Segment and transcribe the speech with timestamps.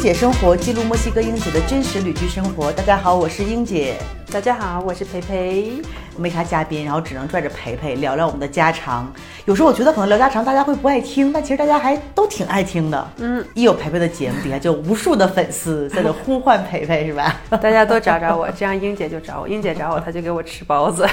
[0.00, 2.72] 姐生活记录墨西哥英姐的真实旅居生活。
[2.72, 3.96] 大家好，我是英姐。
[4.32, 5.72] 大家好，我是培培。
[6.16, 9.12] 没啥嘉宾，然后只能拽着培培聊聊我们的家常。
[9.44, 13.10] 有时候我觉得可能聊家常大家会不爱听，但其实大家还都挺爱听的。
[13.18, 17.38] 嗯，一有培培的节目，底下就无数的粉丝在那呼唤培培，是吧？
[17.50, 21.06] 大家都找找我，这样英姐就找我，英姐找我，她就给我吃包子。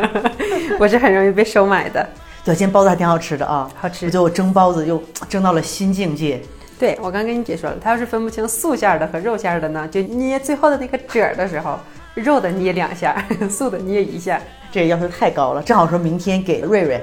[0.78, 2.06] 我是很容易被收买的。
[2.44, 4.04] 对，今天包子还挺好吃的啊，好吃。
[4.04, 6.42] 我觉得我蒸包子又蒸到了新境界。
[6.78, 11.78] 对，我刚跟你姐说了，她要是分不清素馅的和肉馅的呢，就捏最后的那个褶的时候。
[12.16, 14.40] 肉的捏两下， 素的捏一下，
[14.72, 15.62] 这要求太高了。
[15.62, 16.98] 正好说明天给瑞瑞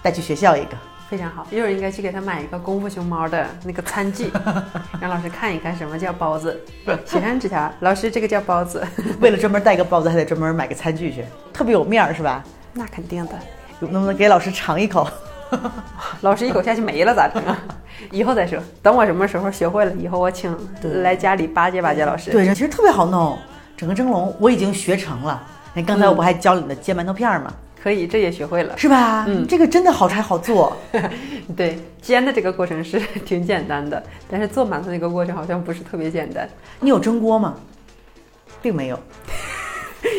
[0.00, 0.70] 带去学校一个，
[1.10, 1.46] 非常好。
[1.50, 4.32] 一会儿应该去给他买一个功夫熊猫的那个餐具，
[4.98, 6.58] 让老师看一看什么叫包子。
[7.04, 8.82] 写上纸条，老师这个叫包子。
[9.20, 11.22] 为了专门带个包子，还得专门买个餐具去，
[11.52, 12.42] 特别有面儿是吧？
[12.72, 13.32] 那肯定的。
[13.80, 15.06] 能不能给老师尝一口？
[16.22, 17.58] 老师一口下去没了咋整啊？
[18.10, 18.58] 以后再说。
[18.82, 20.56] 等我什么时候学会了，以后我请
[21.02, 22.30] 来家里巴结巴结老师。
[22.30, 23.38] 对，其实特别好弄。
[23.76, 25.42] 整个蒸笼我已经学成了，
[25.74, 27.52] 那刚才我不还教你的煎馒头片吗？
[27.82, 29.24] 可以，这也学会了，是吧？
[29.28, 30.74] 嗯，这个真的好拆好做。
[31.56, 36.48] 对，煎的这个过程是挺简单的，但是做馒头那个过程好像不是特别简单。
[36.80, 37.54] 你有蒸锅吗？
[38.62, 38.98] 并没有，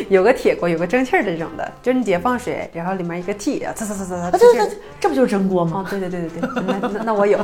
[0.08, 5.84] 有个铁锅，有个蒸汽儿的这种的，就是你底下放水，然后里面一个屉，呲呲呲呲呲，这这这不就是蒸锅吗？
[5.84, 7.38] 哦，对对对对对，那那那我有，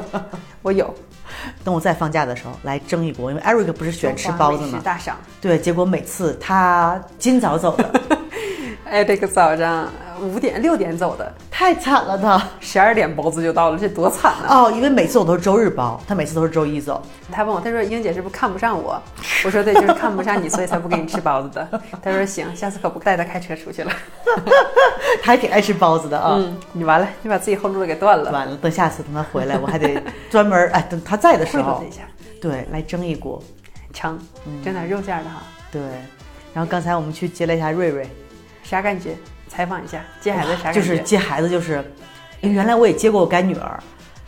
[0.62, 0.92] 我有。
[1.64, 4.80] 等我再放假的时候来蒸一锅，因为 Eric 不是喜欢吃包子吗？
[4.84, 5.16] 大赏。
[5.40, 8.00] 对，结果每次他今早走的
[8.90, 9.88] ，，Eric 早上
[10.22, 14.62] 五点六点走的，太惨了他，十二点包子就到了，这多惨啊！
[14.62, 17.02] 哦，因为每次我都是周日包，他每次都是周一走。
[17.30, 19.00] 他问我，他说英姐是不是看不上我？
[19.44, 21.68] 我说对，就是看不上你，所以才不给你吃包子的。
[22.02, 23.92] 他说行，下次可不带他开车出去了。
[25.22, 26.36] 他还挺爱吃包子的啊。
[26.40, 28.30] 嗯，你完了，你把自己后路给断了。
[28.30, 31.82] 完了，等下次等他回来，我还得 专门哎，等他在的时候，
[32.40, 33.42] 对，来蒸一锅，
[33.92, 34.18] 成，
[34.64, 35.42] 蒸点肉馅的哈。
[35.70, 35.80] 对，
[36.52, 38.08] 然后刚才我们去接了一下瑞瑞，
[38.62, 39.16] 啥感觉？
[39.52, 40.80] 采访一下，接孩子啥感觉？
[40.80, 41.84] 就是接孩子，就是
[42.40, 43.78] 原来我也接过我干女儿，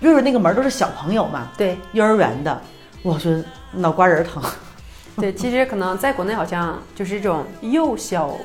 [0.00, 2.60] 瑞瑞那个门都是小朋友嘛，对，幼儿园的，
[3.02, 3.32] 我说
[3.72, 4.42] 脑瓜仁疼。
[5.16, 8.36] 对，其实可能在国内好像就是这种幼小。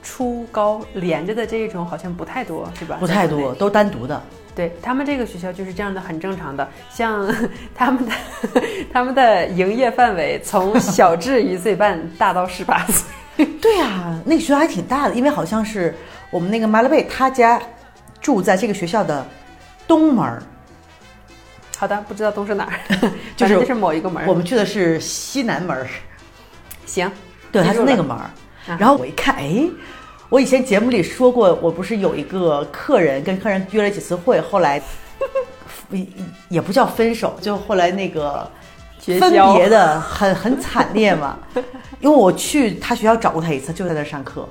[0.00, 2.96] 初高连着的这一种好像不太多，是吧？
[3.00, 4.22] 不太多，都单独的。
[4.54, 6.66] 对他们这个学校就是这样的，很正常的。
[6.88, 7.28] 像
[7.74, 8.12] 他们的
[8.92, 13.44] 他们的营业范围从小至一岁半，大到十八岁。
[13.60, 15.94] 对呀，那个学校还挺大的，因为好像是
[16.30, 17.60] 我们那个马勒贝他家
[18.20, 19.26] 住在这个学校的
[19.86, 20.42] 东门。
[21.76, 22.74] 好的，不知道东是哪儿，
[23.36, 24.26] 就是就是某一个门。
[24.26, 25.86] 我们去的是西南门。
[26.84, 27.10] 行，
[27.52, 28.16] 对，他是那个门。
[28.78, 29.64] 然后我一看，哎，
[30.28, 34.82] 我以前节目里说过，我不是有一个客人跟客人约了几次会，后来
[35.90, 36.06] 也
[36.50, 38.50] 也不叫分手，就后来那个
[38.98, 41.38] 分别的很很惨烈嘛。
[42.00, 44.46] 因为我去他学校找过他一次，就在那上课。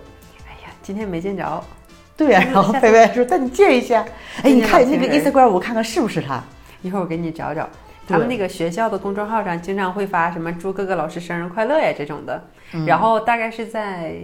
[0.87, 1.61] 今天没见着。
[2.15, 4.05] 对呀，然后菲菲说带你见一下。
[4.41, 6.41] 哎，你看那个 Instagram，我看看是不是他。
[6.81, 7.67] 一会儿我给你找找，
[8.07, 12.41] 他们那个学校的公众号上经常会发什么祝各个老师生日快乐呀这种的。
[12.85, 14.15] 然后大概是在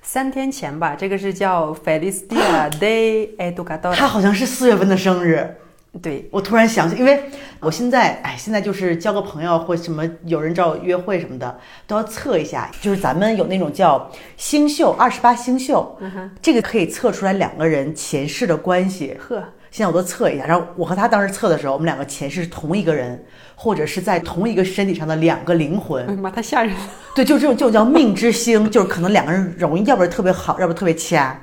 [0.00, 3.92] 三天前吧，这个是叫 Feliz Dia de Educador。
[3.92, 5.56] 他好像是四月份的生日。
[6.00, 7.20] 对，我突然想起，因为
[7.58, 12.70] 我现在，哎，现在就是交个朋友或什么，有人找我约会什么的，都要测一下。
[12.80, 15.98] 就是咱们有那种叫星宿二十八星宿，
[16.40, 19.16] 这个可以测出来两个人前世的关系。
[19.18, 19.42] 呵。
[19.72, 23.24] 现在我都测一下，然后我和他当时测的时候，我们两个前世是同一个人，
[23.54, 26.12] 或者是在同一个身体上的两个灵魂。
[26.18, 26.80] 妈，太吓人了！
[27.14, 31.40] 对，就这种，就叫命之星，就是可能两个人容易，要不然特别好，要不然特别掐。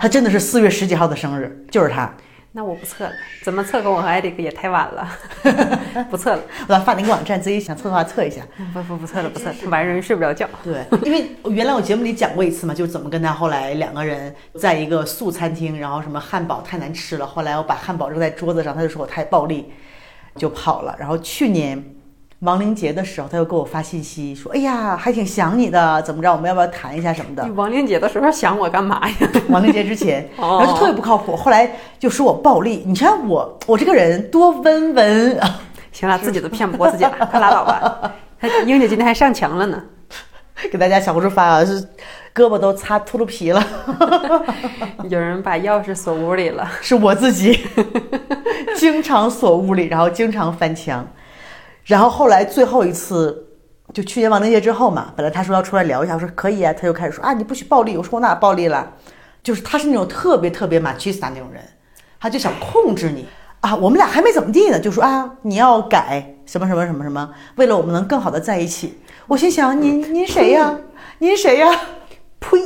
[0.00, 2.12] 他真的是四月十几号的生日，就是他。
[2.56, 3.10] 那我不测了，
[3.42, 5.08] 怎么测跟我和艾迪克也太晚了，
[6.08, 6.42] 不测了。
[6.68, 8.42] 我发那个网站，自己想测的话测一下。
[8.72, 10.48] 不不不测了，不测了，晚上容易睡不着觉。
[10.62, 19.72] 对，因为原来我节目里讲过一次嘛，就是怎么跟他后来两个人在一个素餐厅，然后什么汉堡太难吃了，后来我把汉堡扔在桌子上，他就说我太暴力，
[20.36, 20.94] 就跑了。
[20.96, 21.84] 然后去年。
[22.44, 26.30] 亡灵节的时候，他又给我发信息说：“哎呀，还挺想你的，怎么着？
[26.30, 29.14] 我们要不要谈一下什么的？” 亡灵节的时候想我干嘛呀？
[29.48, 31.34] 亡灵节之前， 然后就特别不靠谱。
[31.34, 35.40] 后来就说我暴力，你看我，我这个人多温文。
[35.90, 38.12] 行了，自己都骗不过自己了，快拉倒吧。
[38.66, 39.82] 英姐今天还上墙了呢，
[40.70, 41.80] 给大家小红书发啊，是
[42.34, 43.64] 胳膊都擦秃噜皮了。
[45.08, 47.58] 有人把钥匙锁屋里了，是我自己，
[48.76, 51.06] 经常锁屋里，然后经常翻墙。
[51.84, 53.46] 然后后来最后一次，
[53.92, 58.92] 就去年亡灵节之后嘛，本来他说要出来聊一下，我说可以啊，他就开始说啊，你不许暴力，我说我哪暴力了？
[59.42, 61.62] 就是他是那种特别特别马奇斯塔那种人，
[62.18, 63.26] 他就想控制你
[63.60, 63.76] 啊。
[63.76, 68.98] 我们俩还没怎么地呢，就说啊，你要改，什么什么什么什么，为了我们能更好的在一起。
[69.26, 70.78] 我心想，您您谁呀？
[71.20, 71.68] 您谁呀？
[72.40, 72.58] 呸！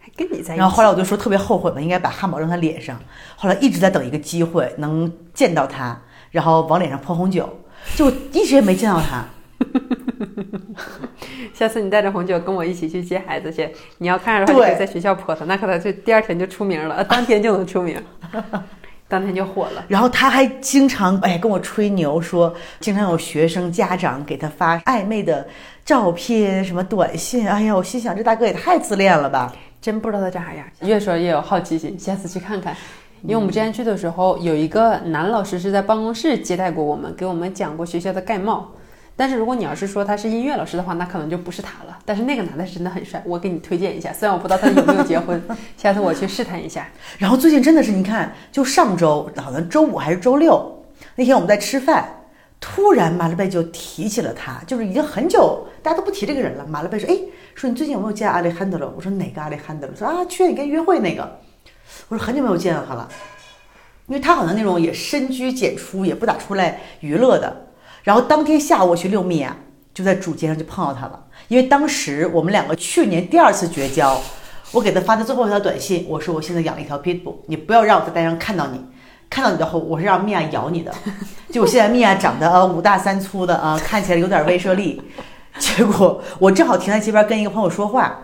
[0.00, 0.58] 还跟你在一起？
[0.58, 2.98] 然后后来我就说特别后悔嘛，应该把汉堡扔他脸上。
[3.36, 7.48] 后来一直在等一个机会能见到他，然后往脸上泼红酒，
[7.96, 9.24] 就一直也没见到他。
[11.54, 13.68] 下次你带着红酒跟我一起去接孩子去，
[13.98, 18.02] 你要看着他就可以在学校泼他，那可能就第二天就出名了， 当天就能出名，
[19.06, 19.84] 当天就火了。
[19.86, 25.46] 然后他还经常哎跟我吹牛说，经常有学生家长给他发暧昧的
[25.84, 27.48] 照片、什么短信。
[27.48, 29.52] 哎呀，我心想这大哥也太自恋了吧！
[29.80, 32.76] 真不知道他长啥样，越说越有好奇心，下次去看看。
[33.22, 38.72] 因为我们之前去的时候，有一个男老师是在办公室接待过我们，给我们讲过学校的概貌。
[39.14, 41.96] 但是如果你要是说他是音乐老师的话，那可能就不是他了。
[42.04, 44.12] 但是那个男的是真的很帅，我给你推荐一下。
[44.12, 45.40] 虽然我不知道他有没有结婚，
[45.76, 46.88] 下次我去试探一下。
[47.18, 50.82] 然后最近真的是，你看，就上周好像周五还是周六
[51.14, 52.24] 那天我们在吃饭，
[52.58, 56.66] 突然马勒贝就提起了他，就是已经很久大家都不提这个人了。
[56.66, 57.16] 马勒贝说：“哎，
[57.54, 61.38] 说你最近有没有见阿里汉德勒？”我说：“哪个阿里汉德勒？”说：“啊，去你跟约会那个。”
[62.12, 63.08] 我说：“很久没有见到他了，
[64.06, 67.68] 因为他好像那种也深居简出，也不咋出来娱乐的。”
[68.04, 69.56] 然后当天下午我去遛米娅，
[69.94, 71.24] 就在主街上就碰到他了。
[71.48, 74.20] 因为当时我们两个去年第二次绝交，
[74.72, 78.84] 我给他发的最后一条短信，我说我现在养了一条 pitbull，你不要让我在街上看到你，
[79.30, 80.92] 看到你的后我是让米娅咬你的。
[81.50, 85.00] 就我现在米娅长得呃五大三粗的啊，看起来有点威慑力。
[85.58, 88.18] 结果我正好停在街边跟一个朋友说话，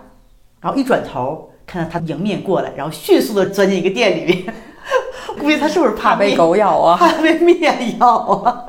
[0.61, 4.53] 然后一转头看到他迎面过来，然后迅速的钻进一个店里面。
[5.39, 6.97] 估计他是不是怕被狗咬啊？
[6.99, 8.65] 怕被面咬啊？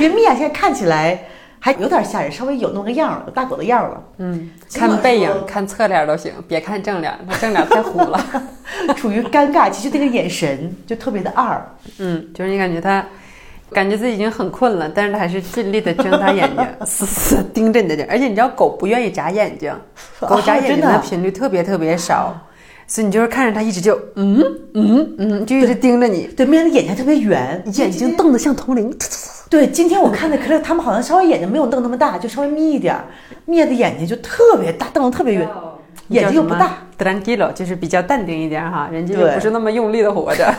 [0.00, 1.26] 因为面现在看起来
[1.60, 4.02] 还有点吓人，稍微有那么个样了，大狗的样了。
[4.16, 8.18] 嗯，看背影、看侧脸都行，别看正脸，他正脸太虎了，
[8.96, 9.68] 处于尴尬。
[9.68, 11.62] 其实那个眼神就特别的二。
[11.98, 13.04] 嗯，就是你感觉他，
[13.72, 18.06] 感觉自己已经很困了，但是他还是尽力的睁大眼睛， 死死盯着你的眼。
[18.10, 19.72] 而且你知道，狗不愿意眨眼睛，
[20.20, 22.34] 狗眨眼睛的频率特别特别少。
[22.90, 24.42] 所以你就是看着它一直就嗯
[24.72, 26.26] 嗯嗯，就一直盯着你。
[26.28, 28.90] 对，米娅的眼睛特别圆，眼睛瞪得像铜铃。
[29.50, 33.04] 对，今天我看的可是他们好像稍微眼睛没有瞪那么大，就稍微眯一点儿。
[33.44, 35.46] 米娅的眼睛就特别大，瞪得特别圆，
[36.08, 36.78] 眼睛又不大。
[36.98, 40.52] Tranquilo，就是比较淡定一点哈，人家就不是那么用力的活着。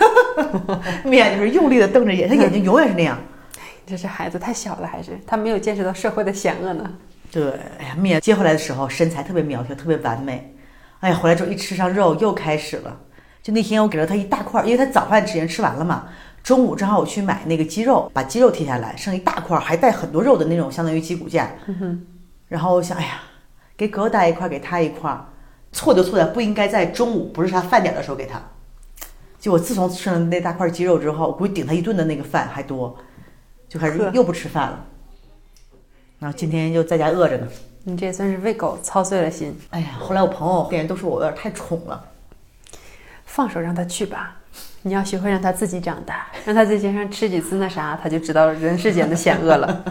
[1.04, 3.18] 米娅就是用力的瞪着眼，他眼睛永远是那样。
[3.86, 6.90] 这是孩子太小了，还是他没有见识到社会的险恶呢？
[7.32, 10.56] 对，哎呀，面接回来的时候身材特别苗条，特别完美。
[11.02, 12.98] 哎呀，回来之后一吃上肉又开始了。
[13.42, 16.06] 就那天我给了他一大块，因为他早饭之前吃完了嘛。
[16.42, 21.50] 中午正好我去买那个鸡肉，把鸡肉剔下来，剩一大块，还带很多肉的那种，相当于鸡骨架。
[22.48, 23.22] 然后我想，哎呀，
[23.76, 25.16] 给狗带一块，给他一块，
[25.72, 28.42] 错就错在不应该在中午，不是他饭点的时候给他。
[29.40, 32.98] 就我自从吃了那大块鸡肉之后，我估计顶他一顿的那个饭还多，
[33.68, 34.86] 就开始又不吃饭了。
[36.20, 37.48] 然后今天就在家饿着呢。
[37.84, 39.58] 你这也算是为狗操碎了心。
[39.70, 42.04] 哎呀，后来我朋友店人都说我有点太宠了，
[43.24, 44.36] 放手让它去吧。
[44.82, 49.84] 你要学会让它自己长大，让它在街上吃几次那啥，它就知道人世间的险恶了。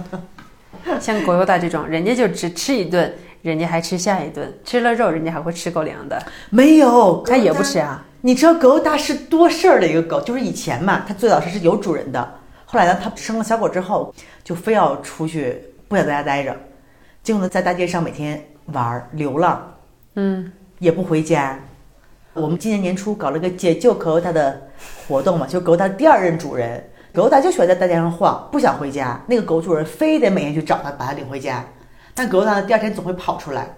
[1.01, 6.21] 像狗友大这种，人家就只吃一顿，人家还吃下一顿，吃了肉，人家还会吃狗粮的。
[6.51, 8.05] 没有，它也不吃啊。
[8.23, 16.57] 你知道狗友大是多事儿的一个狗，就是以前嘛，它最早是是有主人的，后来呢，它生了小狗之后，就非要出去，不想在家待着。
[17.23, 19.75] 结果呢，在大街上每天玩流浪，
[20.15, 21.61] 嗯，也不回家。
[22.35, 24.69] 我们今年年初搞了个解救狗狗大的
[25.07, 29.21] 活动嘛，就狗大第二任主人，狗大就喜欢在大街上晃，不想回家。
[29.29, 31.65] 那个狗主人非得每天去找它，把它领回家。
[32.19, 33.77] 但狗大第二天总会跑出来。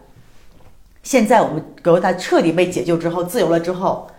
[1.02, 4.10] 现在我们狗大彻底被解救之后，自由了之后，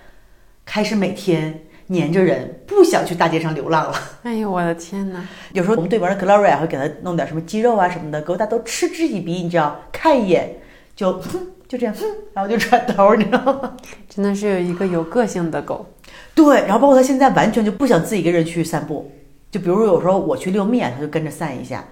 [0.66, 1.64] 开始每天。
[1.88, 3.94] 黏着人，不想去大街上流浪了。
[4.24, 5.22] 哎呦，我的天哪！
[5.52, 9.78] 有时候我们对门的 Gloria 会给他弄点什么鸡肉啊什么的，狗大都嗤之以鼻，你知道？
[9.92, 10.56] 看一眼
[10.96, 13.76] 就哼， 就这样哼， 然后就转头，你知道吗？
[14.08, 15.86] 真的是有一个有个性的狗。
[16.34, 19.12] 对，然后包括他现在完全就不想自己一个人去散步，
[19.52, 21.84] 就比如说有时候我去遛面，他就跟着散一下，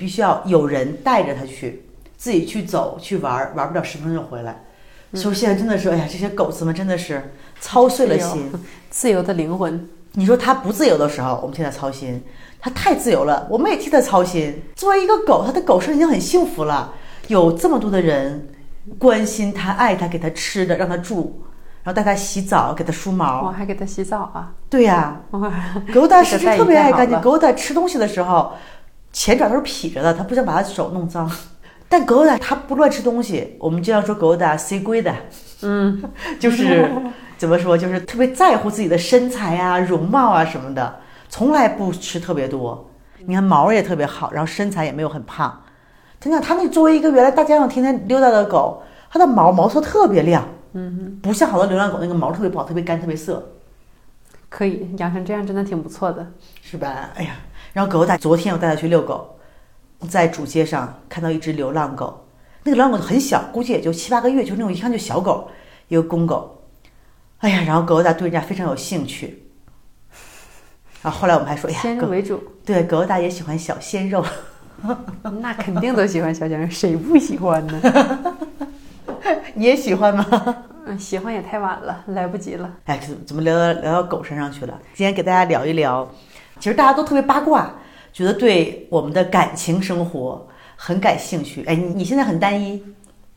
[0.00, 1.84] 必须要有人带着它去，
[2.16, 4.64] 自己去走去玩，玩不了十分钟就回来。
[5.12, 8.50] 所以现在真的是，哎呀，这些狗子们真的是操碎了心。
[8.88, 12.20] 自由 的灵魂，你说它不自由的时候，我们替它操心；
[12.60, 14.62] 它太自由了，我们也替它操心。
[14.74, 16.94] 作为一个狗，它的狗生已经很幸福了，
[17.28, 18.48] 有这么多的人
[18.98, 21.42] 关心它、爱它、给它吃的、让它住，
[21.82, 23.42] 然后带它洗澡、给它梳毛。
[23.42, 24.54] 我还给它洗澡啊？
[24.70, 25.20] 对呀，
[25.92, 27.20] 狗大是特别爱干净。
[27.20, 28.52] 狗大吃东西的时候，
[29.12, 31.30] 前爪都是劈着的，它不想把它手弄脏。
[31.88, 35.14] 但狗仔它不乱吃东西，我们经常说狗大 C 规的，
[35.62, 36.02] 嗯，
[36.38, 36.90] 就是。
[37.40, 37.74] 怎么说？
[37.74, 41.00] 就是特别在乎自己的身材啊、容貌啊什么的，
[41.30, 42.90] 从来不吃特别多。
[43.24, 45.62] 你看毛也特别好，然后身材也没有很胖。
[46.20, 53.42] 真的，它那作为一个原来大街上天天溜达的狗，它的毛毛色特别亮，嗯不像好多流浪狗那个毛特别不好，特别干，特别涩，
[54.50, 56.26] 可以养成这样真的挺不错的。
[56.60, 57.08] 是吧？
[57.14, 57.36] 哎呀，
[57.72, 59.38] 然后狗大，昨天我带它去遛狗，
[60.08, 62.26] 在主街上看到一只流浪狗，
[62.64, 65.48] 那个流浪狗很小，估计也就七八个月，就是那种一看就小狗，
[65.88, 66.64] 一个公狗。
[67.38, 69.46] 哎呀，然后狗大对人家非常有兴趣。
[71.02, 74.24] 然后后来我们还说，哎呀，先入为主，对狗大也喜欢小鲜肉，
[75.40, 77.80] 那肯定都喜欢小鲜肉，谁不喜欢呢？
[79.54, 80.24] 你也喜欢吗？
[80.86, 82.70] 嗯，喜欢也太晚了，来不及了。
[82.84, 84.78] 哎，怎怎么聊到聊到狗身上去了？
[84.94, 86.06] 今天给大家聊一聊，
[86.60, 87.74] 其实大家都特别八卦，
[88.12, 91.64] 觉得对我们的感情生活很感兴趣。
[91.66, 92.80] 哎，你你现在很单一，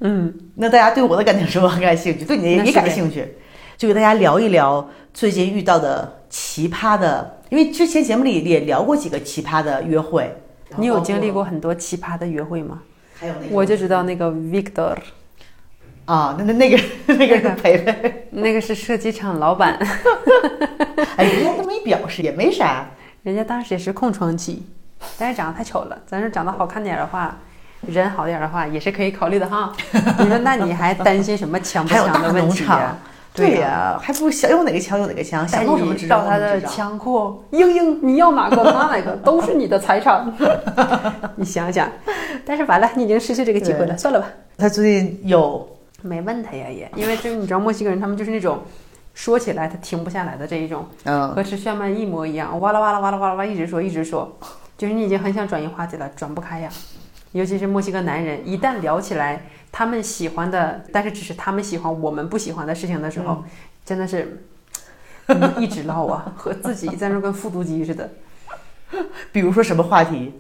[0.02, 3.36] 嗯，那大家对我的感情生活很感兴趣，对你的也感兴趣，
[3.78, 10.30] 就给大家聊一聊最近遇到的奇葩的，因为之前节目里也聊过几个奇葩的约会。
[10.76, 12.82] 你有经历过很多奇葩的约会吗？
[13.14, 14.98] 还有那个我就知道那个 Victor，
[16.06, 19.78] 啊，那那 那个那个是培培，那个是射击场老板，
[21.16, 22.90] 哎，人家都没表示，也没啥。
[23.24, 24.64] 人家当时也是空窗期，
[25.18, 25.98] 但是长得太丑了。
[26.06, 27.38] 咱说长得好看点儿的话，
[27.88, 29.72] 人好点儿的话，也是可以考虑的哈。
[30.20, 32.98] 你说那你还担心什么强不还有大强的问题呀？
[33.34, 40.32] 对呀、呀、还不如想用哪个枪用哪个枪，想用什么你支招到他的枪库，英英，你要哪个拿哪个，都是你的财产。
[41.38, 41.90] 你想想，
[42.46, 44.28] 但是完了，你已经失去这个机会了，算了吧。
[44.58, 45.68] 他最近有
[46.02, 48.60] 没问他呀也，因为这你知道墨西哥人他们就是那种
[49.14, 54.38] 说起来他停不下来的这一种，嗯和吃炫曼一模一样，哇啦哇啦哇啦哇啦哇一直说一直说，
[54.78, 56.70] 就是你已经很想转移话题了，转不开呀。
[57.32, 63.44] 尤其是墨西哥男人，一旦聊起来他们喜欢的，但是只是他们喜欢我们不喜欢的事情的时候，
[63.84, 64.46] 真的是
[65.28, 68.10] 嗯 一直唠啊，和自己在那跟复读机似的。
[69.32, 70.32] 比如说什么话题？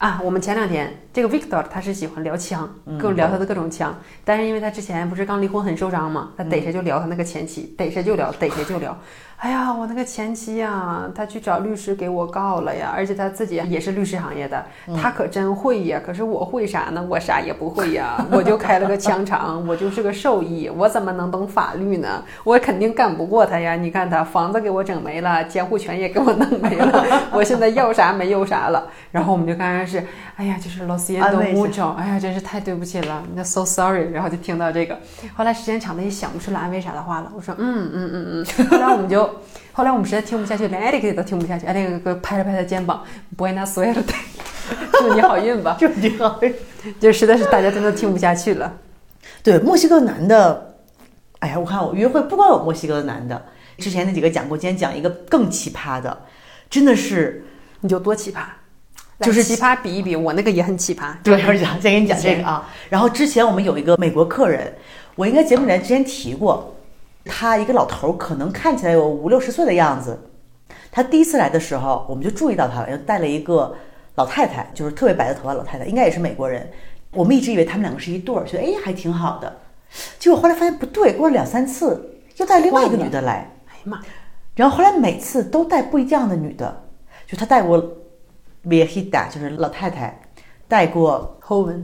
[0.00, 2.66] 啊，我们前两天这个 Victor 他是喜欢聊枪，
[2.98, 8.98] 各聊他的各种枪，但是因为他之前不是刚离婚很受伤嘛，他逮谁就聊他那个前妻，逮谁就聊，逮谁就聊。
[9.40, 14.62] 哎呀，我那个前妻呀，他去找律师给我告了呀，而且他自己也是律师行业的，
[15.00, 15.98] 他可真会呀。
[16.04, 17.02] 可是我会啥呢？
[17.08, 22.22] 我啥也不会呀， 我就开了个枪厂，我就是个兽医，我怎么能懂法律呢？
[22.44, 23.74] 我肯定干不过他呀。
[23.76, 28.88] 你看他房子给我整没了，监护权也给我弄没了， 我现在要啥没有啥了。
[29.10, 30.04] 然后我们就刚开始，
[30.36, 34.10] 哎呀，就是安 siento 慰一下 mucho，哎呀，真是太对不起了，那 so sorry。
[34.12, 34.98] 然后就听到这个，
[35.34, 37.32] 后来时间长了也想不出来安慰啥的话了。
[37.34, 38.66] 我说嗯嗯嗯嗯。
[38.68, 39.29] 后来我们就，
[39.72, 43.04] 后来我们实在听不下去，连艾利克也都听不下去，艾利克拍了拍他肩膀
[43.36, 44.02] ，buena suerte，
[44.98, 45.76] 祝你好运吧。
[45.80, 46.54] 祝你好运。
[46.98, 48.72] 就实在是大家真的听不下去了。
[49.42, 50.74] 对，墨西哥男的，
[51.38, 53.42] 哎呀，我看我约会不光有墨西哥的男的，
[53.78, 56.18] 之前那几个讲过，今天讲一个更奇葩的，
[56.68, 57.44] 真的是，
[57.80, 58.40] 你就多奇葩？
[59.20, 61.12] 就是奇葩比一比，我那个也很奇葩。
[61.22, 62.66] 对，我讲，先给你讲这个啊。
[62.88, 64.72] 然后之前我们有一个美国客人，
[65.14, 66.74] 我应该节目里之前提过，
[67.24, 70.18] 他一个老头儿，可能看起来有五六十岁的样子。
[70.90, 73.74] 他第一次来的时候，我们就注意到他了，又带了一个
[74.16, 76.68] 老太太，就是特别白的头发老太太，应该也是美国人。
[77.12, 79.56] 我们一直以为他们两个是一对儿，觉得哎还挺好的。
[80.18, 84.00] 结果后来发现不对，过了两三次又带另外一个女的来，哎呀妈，
[84.54, 86.84] 然后后来每次都带不一样的女的，
[87.26, 87.82] 就他带过
[88.64, 90.20] viejita，就是老太太，
[90.68, 91.82] 带过 Hoven，，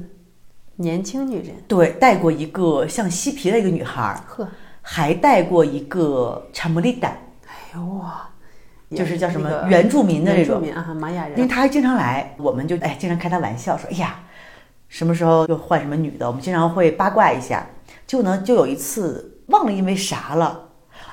[0.77, 4.49] 年轻女人，对，带过一个像嬉皮的一个女孩儿，呵，
[4.89, 7.09] 还带过一个查莫利达，
[7.49, 8.29] 哎呦哇，
[8.95, 14.21] 就是叫什么原住民的那种，啊，玛雅人，因为他还经常来，我们就哎经常开他玩笑说，哎呀，
[14.89, 17.67] 什么时候又换什么女的，我们经常会八卦一下。
[18.07, 20.69] 就呢，就有一次忘了因为啥了，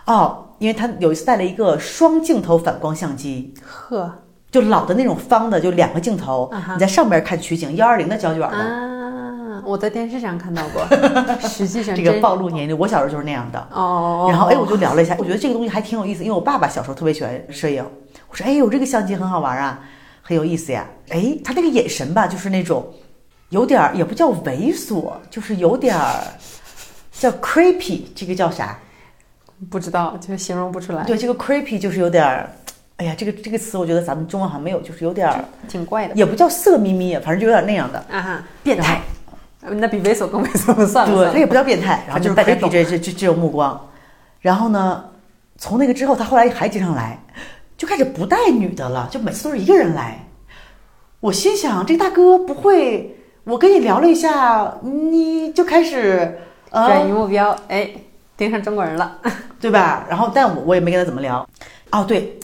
[0.06, 4.20] 哦，因为他有一次带了一个双镜头反光相机，呵。
[4.52, 9.23] 就老的那种方的，就两个镜头，你在上边看取景，幺二零的胶卷的。
[9.54, 10.86] 啊，我在电视上看到过，
[11.48, 13.68] 实际上这个暴露年龄，我小时候就是那样的。
[13.72, 17.86] 哦，然后哎，我就聊了一下，我觉得这个东西还挺有意思，因为我爸爸小时候特别喜欢摄影。
[18.30, 19.80] 我说哎呦，这个相机很好玩啊，
[20.22, 20.86] 很有意思呀。
[21.10, 22.86] 哎，他那个眼神吧，就是那种
[23.50, 26.20] 有点儿也不叫猥琐，就是有点儿
[27.12, 28.80] 叫 creepy，这个叫啥？
[29.70, 32.50] 不知道，就形容不出来，对，这个 creepy 就是有点儿，
[32.98, 38.00] 哎呀，这个这个词我觉得咱们中文好像没有，就是有点儿，挺怪的也不叫色眯眯，反正就有点那样的。
[38.12, 39.02] 啊哈，变态，
[39.72, 43.90] 那比猥琐更猥琐，算了对，算了，他也不叫变态，然后就是反正大家 creepy 这这这这种目光。
[44.42, 45.06] 然后呢，
[45.58, 47.18] 从那个之后，他后来还经常来，
[47.78, 50.28] 就开始不带女的了，就每次都是一个人来。
[51.20, 53.16] 我心想，这大哥不会，
[53.46, 56.40] 我跟你聊了一下，你就开始
[56.70, 57.90] 呃，转移目标，哎，
[58.36, 59.20] 盯上中国人了，
[59.62, 60.06] 对吧？
[60.10, 61.48] 然后，但我我也没跟他怎么聊。
[61.92, 62.38] 哦，对，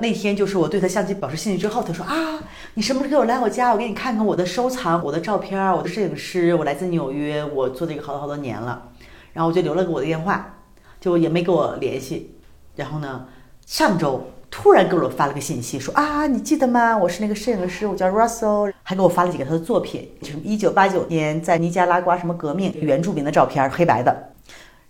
[0.00, 2.38] 那天就是我对他相机表示兴趣之后，他说啊，
[2.74, 3.72] 你什么时候来我家？
[3.72, 8.90] 我给你看看我的收藏，我的照片，我的摄影师，我来自纽约，我做这个好多好多年了。
[9.32, 10.56] 然后我就留了个我的电话，
[11.00, 12.34] 就也没跟我联系。
[12.76, 13.26] 然后呢，
[13.66, 16.96] 上周突然给我发了个信息，说啊，你记得吗？
[16.96, 24.30] 我是那个摄影师，我叫 Russell，还给我发了几个他的作品，什么一九八九年在尼加拉瓜什么革命原住民的照片，黑白的。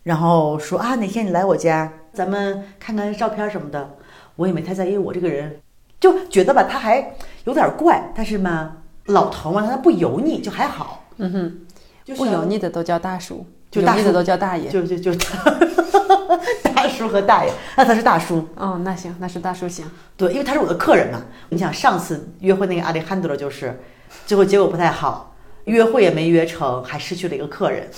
[0.05, 3.97] 然后说啊，哪天你来我家，咱们看看照片什么的。
[4.38, 5.61] 我也没太在意，我这个人
[5.99, 7.12] 就觉得吧，他还
[7.45, 8.76] 有点怪，但是嘛，
[9.07, 11.07] 老头嘛，他不油腻，就还好。
[11.16, 14.71] 嗯哼，不油腻的都叫大叔，就油腻的都叫大爷。
[14.71, 15.12] 就就就
[16.73, 18.47] 大叔和大爷，那他是大叔。
[18.54, 19.85] 哦，那行，那是大叔行。
[20.16, 21.21] 对，因为他是我的客人嘛。
[21.49, 23.80] 你想上次约会那个阿里汉德罗就是，
[24.25, 27.88] 最后结果不太好，约会也没约成，还失去了一个客人。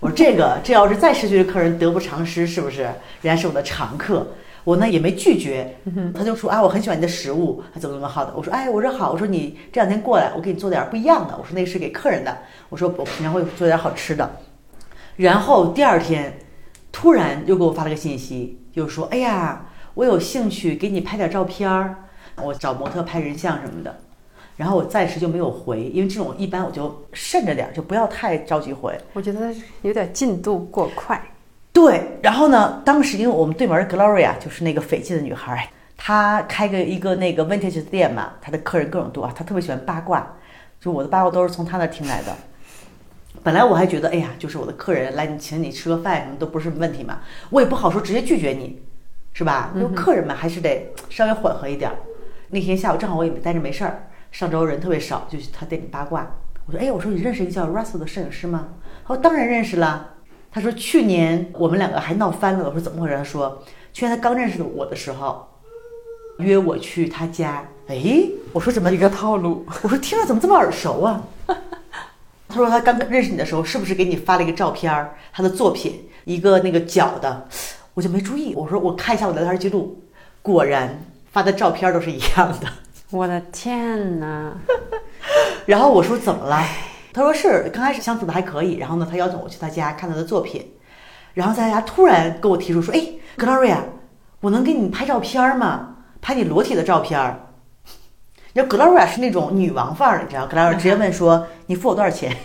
[0.00, 2.80] 我说这个，这要是再失去的客人得不偿失，是不是？
[2.80, 4.26] 人家是我的常客。
[4.64, 5.76] 我呢也没拒绝，
[6.14, 8.32] 他就说啊，我很喜欢你的食物，怎么怎么好的。
[8.34, 11.36] 我说哎，我说好，我说你这两天过来，我给你做点不一样的。
[11.38, 12.38] 我说那是给客人的，
[12.70, 14.38] 我说我平常会做点好吃的。
[15.16, 16.38] 然后第二天，
[16.90, 21.96] 突然又给我发了个信息，就说哎呀，我有兴趣给你拍点照片儿，
[22.42, 24.00] 我找模特拍人像什么的。
[24.56, 28.96] 然后我暂时就没有回，因为这种一般我就慎着点，就不要太着急回。
[29.12, 29.52] 我觉得
[29.82, 31.20] 有点进度过快。
[31.74, 32.80] 对，然后呢？
[32.84, 40.36] 当时因为我们对门 Gloria 就是那个斐济的女孩，她开个一个那个 Vintage 店嘛，她的客人各种多，她特别喜欢八卦，
[40.80, 42.32] 就我的八卦都是从她那听来的。
[43.42, 47.18] 本来我还觉得，哎呀，就是我的客人来你请你吃个饭什么都不是什么问题嘛，
[47.50, 48.80] 我也不好说直接拒绝你，
[49.32, 49.72] 是吧？
[49.74, 51.90] 因为客人嘛还是得 稍微缓和一点。
[52.50, 56.36] 那天下午正好我也待着没事儿，上周人特别少，就去他店里八卦。
[56.66, 58.68] 我说，哎，我说你认识一个叫 Russell 的摄影师吗？
[59.04, 60.13] 他说当然认识了。
[60.54, 63.60] 他说：“去年我们两个还闹翻了。”我说：“怎么回事？”他说
[63.92, 65.48] ：“去年他刚认识我的时候，
[66.38, 69.66] 约我去他家。”哎，我说怎么一个套路？
[69.82, 71.24] 我说听着怎么这么耳熟啊？
[72.48, 77.48] 他说他刚认识你的时候，是不是给你发了一个照片，他的作品，一个那个脚的？
[77.94, 78.54] 我就没注意。
[78.54, 80.02] 我说我看一下我的聊天记录，
[80.40, 82.68] 果然发的照片都是一样的。
[83.10, 84.52] 我的天哪！
[85.66, 86.64] 然后我说怎么了？
[87.14, 90.72] 他说是刚开始相处的还可以，然后呢，他邀请我去他家看他的作品，
[91.34, 93.00] 然后在他家突然跟我提出说：“哎
[93.38, 93.78] ，Gloria，
[94.40, 95.90] 我能给你拍照片吗？
[96.20, 97.40] 拍你裸体的照片。”
[98.52, 102.36] 你知道 Gloria 是那种女王范儿，你知道？Gloria 直接问说：“你付我多少钱？”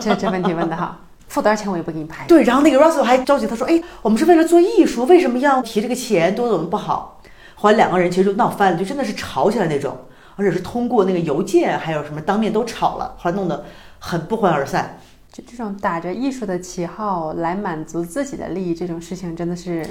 [0.00, 2.24] 这这问题问的好，付多少钱我也不给你拍。
[2.26, 6.34] 对，然后那个 Russell 还着急，他说：“哎，我们是为了做艺术，为什么要提这个钱？
[6.34, 7.20] 多怎么不好？”
[7.54, 9.96] 后来两个人其实就闹翻了，就真的是吵起来那种。
[10.36, 13.64] 而且是通过那个邮件，还有什么当面都吵了，后来弄得
[13.98, 14.98] 很不欢而散。
[15.32, 19.86] 就这种打着艺术的旗号来满足自己的利益，这种事情真的是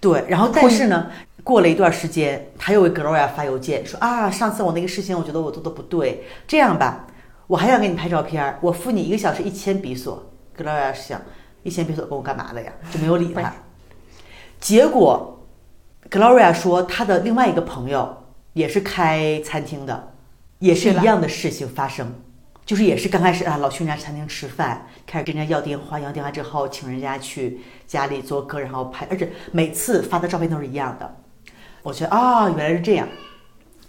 [0.00, 0.24] 对。
[0.28, 1.10] 然后但是呢，
[1.42, 6.24] 过了一段时间，他又给 Gloria 发邮件说啊，上次我那个事情，我觉得我做的不对。
[6.46, 7.06] 这样吧，
[7.48, 10.30] 我还想给你拍照片，我付你一个小时一千比索。
[10.56, 11.20] Gloria 想
[11.64, 12.72] 一千比索给我干嘛的呀？
[12.92, 13.52] 就没有理他。
[14.60, 15.46] 结果
[16.08, 18.16] Gloria 说他的另外一个朋友。
[18.60, 20.12] 也是开餐厅的，
[20.58, 22.12] 也是一样的事情发生，
[22.66, 31.16] 就是也是刚开始啊，老去人家餐厅吃饭，开始跟人家要电话，要电话之后请人家去家里做客，然后拍，而且每次发的照片都是一样的。
[31.82, 33.08] 我觉得啊，原来是这样，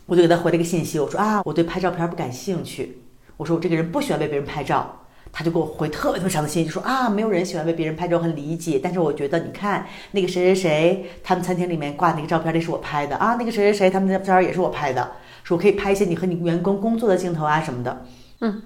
[0.05, 3.01] 我就给他回了一个信息，我说啊，我对拍照片不感兴趣，
[3.36, 5.00] 我说我这个人不喜欢被别人拍照。
[5.31, 8.79] 他就给我回特别特别长的信息，就说啊，没有人喜欢被别人拍照，很理解。
[8.83, 13.35] 但是我觉得，你看那个谁谁谁，他们餐厅里面挂那个照片，那是我拍的啊。
[13.39, 15.11] 那个谁谁谁，他们的照片也是我拍的，
[15.43, 18.05] 说我可以拍一些你和你员工工作的镜头啊什么的。
[18.41, 18.61] 嗯，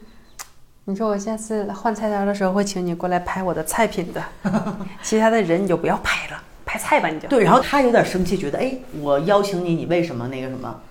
[0.85, 4.23] 你说我下次换菜单的时候会请你过来拍我的菜品的，
[5.03, 7.27] 其他的人你就不要拍了，拍菜吧你就。
[7.27, 10.81] 对，然后他有点生气，觉得哎，我邀请你，你为什么那个什么？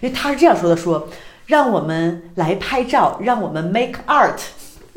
[0.00, 1.08] 因为他是这样说的，说
[1.46, 4.38] 让我们来拍照，让我们 make art。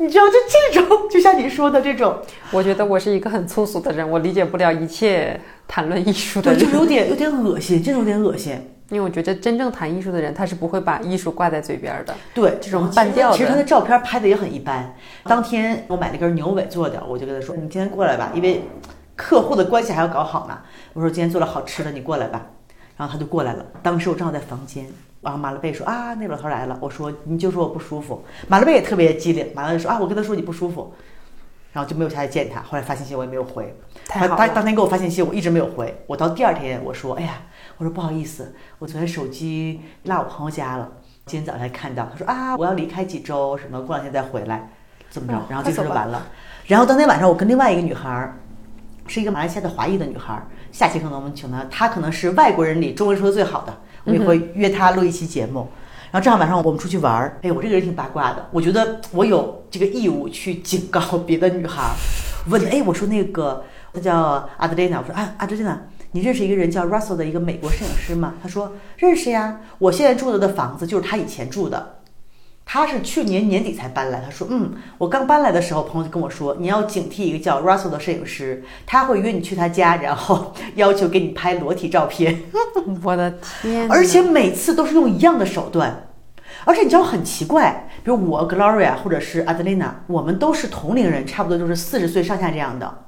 [0.04, 0.34] 你知道，就
[0.72, 2.14] 这种，就像你说的这种，
[2.50, 8.52] 我觉得我是一个很粗俗的人，我理解不了一切谈论艺术的人，就有点有点恶心，这种有点恶心。
[8.90, 12.14] 因为我觉得真正谈艺术的人，他是不会把艺术挂在嘴边的。
[12.34, 14.94] 对，这种半吊其实他的照片拍的也很一般。
[15.24, 18.62] 当天我买了根牛尾做的，我就跟他说：“你今天过来吧，因为
[19.16, 20.58] 客户的关系还要搞好呢。”
[20.92, 22.46] 我说：“今天做了好吃的，你过来吧。”
[22.98, 23.64] 然后他就过来了。
[23.82, 24.86] 当时我正好在房间。
[25.24, 26.78] 然后马勒贝说啊，那老头来了。
[26.80, 28.22] 我说你就说我不舒服。
[28.46, 30.92] 马勒贝也特别机灵，马勒贝说啊，我跟他说你不舒服，
[31.72, 32.60] 然后就没有下去见他。
[32.60, 33.74] 后来发信息我也没有回。
[34.06, 36.04] 他他当天给我发信息，我一直没有回。
[36.06, 37.40] 我到第二天我说，哎呀，
[37.78, 40.92] 我说不好意思，我昨天手机落我朋友家了，
[41.24, 42.06] 今天早上才看到。
[42.12, 44.68] 他说啊，我要离开几周，什么过两天再回来，
[45.08, 45.40] 怎么着？
[45.48, 46.26] 然后这事就完了。
[46.66, 48.32] 然后当天晚上我跟另外一个女孩
[49.06, 50.40] 是一个马来西亚的华裔的女孩。
[50.70, 53.72] 下期可能我们请她，她可能是外国人里中文说的最好的，
[54.04, 55.68] 我也会约他录一期节目。
[56.10, 61.90] 然后正好晚上我们出去玩儿，哎，我这个人挺八卦的，我觉得我有这个义务去警告别的女孩，
[62.48, 65.80] 问，哎，我说那个她叫阿德丽娜，我说啊，阿德丽娜。
[66.12, 68.34] 你认识一个人叫 Russell 的一个美国摄影师吗？
[68.40, 69.60] 他说认识呀。
[69.78, 71.93] 我现在住的的房子就是他以前住的，
[72.66, 74.20] 他是去年年底才搬来。
[74.24, 82.42] 他说，嗯，我刚搬来的时候，朋友就跟我说，你要警惕一个叫 Russell 的摄影师，他会约你去他家，然后要求给你拍裸体照片。
[83.02, 83.90] 我的天！
[83.90, 86.08] 而且每次都是用一样的手段，
[86.64, 93.04] 而且你知道很奇怪，比如我 Gloria 或者是 Adelina，我们都是同龄人，差不多就是四十岁上下这样的。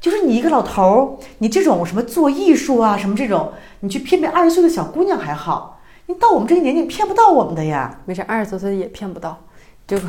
[0.00, 5.79] 就是你一个老头儿，你这种什么做艺术啊，什么这种，你去骗骗二十岁的小姑娘还好，
[6.10, 7.96] 你到我们这个年纪骗不到我们的呀。
[8.04, 9.38] 没事，二十多岁也骗不到。
[9.86, 9.96] 就，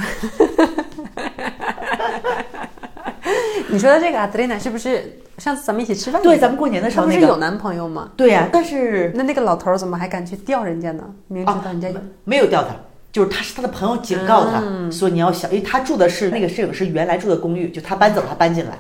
[3.70, 6.20] 你说的这个阿德丽娜是不是上次咱们一起吃饭？
[6.24, 7.20] 对，咱们过年的时候那个。
[7.20, 8.10] 不是有男朋友吗？
[8.18, 11.04] 对呀，但是那那个老头儿怎么还敢去钓人家呢？
[11.28, 12.70] 明知道人家有，没有钓他，
[13.12, 14.62] 就是他是他的朋友警告他，
[14.92, 18.72] 说你要小，因为他住的是那个摄影师原来住的公寓，就他搬走，他搬进来。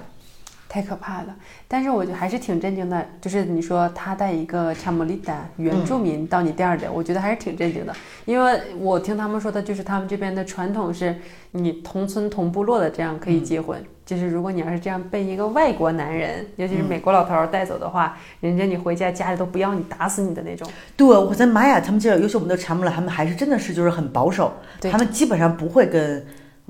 [0.67, 1.35] 太可怕了，
[1.71, 3.07] 但是我觉得还是挺震惊的。
[3.21, 7.95] 就是你说他带一个查莫利达原住民到你店儿里，我觉得还是挺震惊的。
[8.25, 11.15] 因为我听他们说的，就是他们这边的传统是，
[11.51, 13.81] 你同村同部落的这样可以结婚。
[14.05, 20.69] 就是如果你要是这样被一个外国男人，尤其是美国老头带走的话，人家你回家家里都不要你，打死你的那种。
[20.97, 24.53] 对，我在玛雅他们这，尤其我们的查莫拉，他们还是真的是就是很保守，
[24.91, 26.21] 他们基本上不会跟。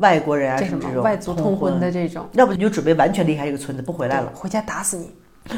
[0.02, 5.12] 外国人啊，什么这种外族通婚的这种，要不你就准备完全离开这个村子，不回来了，回家打死你。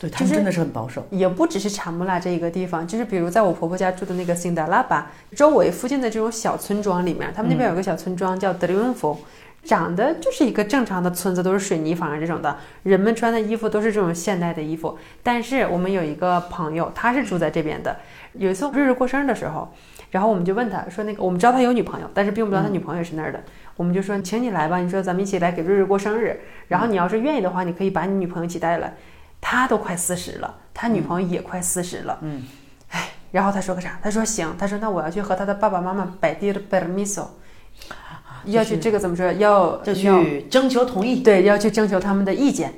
[0.00, 9.18] 对他们真的是很保守，也不只是查木拉这一个地方，就是比如在我婆婆家住的那个辛达拉巴周围附近的这种小村庄里面，他们那边有个小村庄叫德里温夫，
[9.64, 14.96] 长得就是一个正常的村子，都是水泥房啊这种的，人们穿的衣服都是这种现代的衣服。
[15.20, 17.96] 但是我们有一个朋友，他是住在这边的，
[18.34, 19.68] 有一次日日过生日的时候。
[20.10, 23.40] 然后我们就问他说：“那个，我们知道他有女朋友，但是并不知道他女朋友是那儿的。
[23.76, 24.78] 我们就说，请你来吧。
[24.78, 26.40] 你说咱们一起来给瑞瑞过生日。
[26.68, 28.94] 然后你要是愿意的话，你可以把你女朋友一起带来。
[29.40, 32.18] 他都快四十了，他女朋友也快四十了。
[32.22, 32.42] 嗯，
[32.90, 33.98] 哎，然后他说个啥？
[34.02, 34.52] 他说行。
[34.58, 37.26] 他说那我要去和他的爸爸妈妈摆地的 permiso，
[38.46, 39.30] 要去这个怎么说？
[39.34, 41.20] 要要去征求同意。
[41.20, 42.72] 对，要去征求他们的意见。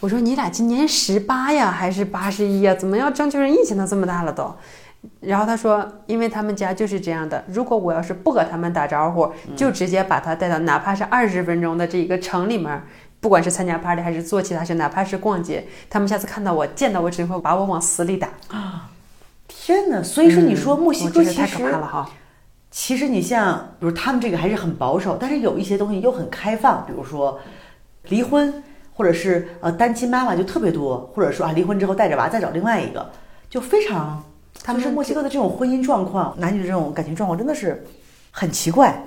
[0.00, 2.74] 我说你俩今年十八呀，还是八十一呀？
[2.74, 3.86] 怎么要征求人意见都？
[3.86, 4.52] 这么大了都。”
[5.20, 7.42] 然后他说，因为他们家就是这样的。
[7.48, 12.82] 如果我要是不和他们打招呼，就直接把他带到哪怕是二十分钟的这一个城里面，
[13.18, 18.90] 不管是参加 party 还是做其他事，哪怕是逛街，他们下次看到我，见到我，只会把我往死里打啊！
[19.48, 20.02] 天哪！
[20.02, 22.10] 所以说，你说墨西哥其实太可怕了哈。
[22.70, 27.40] 其实你像，比如他们这个还是很保守，但是有一些东西又很开放，比如说
[28.04, 28.62] 离婚，
[28.94, 33.10] 或者是呃单亲妈妈就特别多，或者说啊离婚之后带着娃再找另外一个，
[33.48, 34.22] 就非常。
[34.62, 37.84] 他们是墨西哥的这种婚姻状况，男女的这种感情状况真的是
[38.30, 39.02] 很奇怪。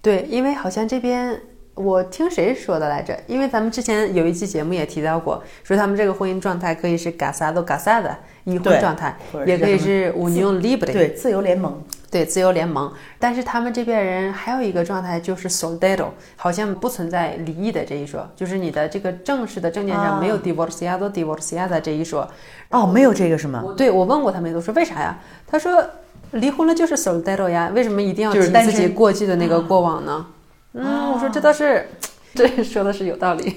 [0.00, 1.40] 对，因为好像这边
[1.74, 3.18] 我听谁说的来着？
[3.26, 11.82] 因为咱们之前有一期节目也提到过，说他们这个婚姻状态可以是 gasado gasada 已婚状态，也可以是 union libre 对自由联盟。
[12.10, 22.26] 对自由联盟，但是他们这边人还有一个状态就是 soldado，好像不存在离异的这一说，就是你的这个正式的证件上没有 divorciado divorciada 这一说。
[22.70, 23.62] 哦，没有这个是吗？
[23.76, 25.18] 对，我问过他们，都说为啥呀？
[25.46, 25.84] 他说
[26.32, 30.26] 离婚了就是 soldado 呀，为什么一定要提自己过去的那个过往呢？
[30.74, 31.88] 嗯，我说这倒是，
[32.34, 33.54] 这说的是有道理。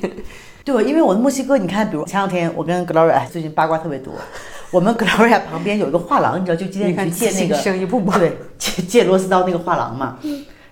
[0.63, 4.13] 对，因为我的墨西哥，你看，比如前两天我跟 Gloria 最近八卦特别多。
[4.71, 10.17] 我们 Gloria 旁边有一个画廊，你知道，就今天你去借那个对借借螺丝刀那个画廊嘛。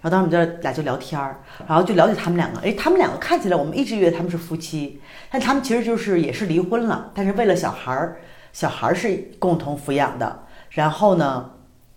[0.02, 2.62] 然后当时我们这俩就聊天儿，然后就了解他们两个。
[2.62, 8.18] 哎，他们两个看起来我们一直以为他们是夫妻，但他们其实就是也是离婚了，但是为了小孩儿，
[8.54, 10.44] 小孩儿是共同抚养的。
[10.70, 11.50] 然后呢，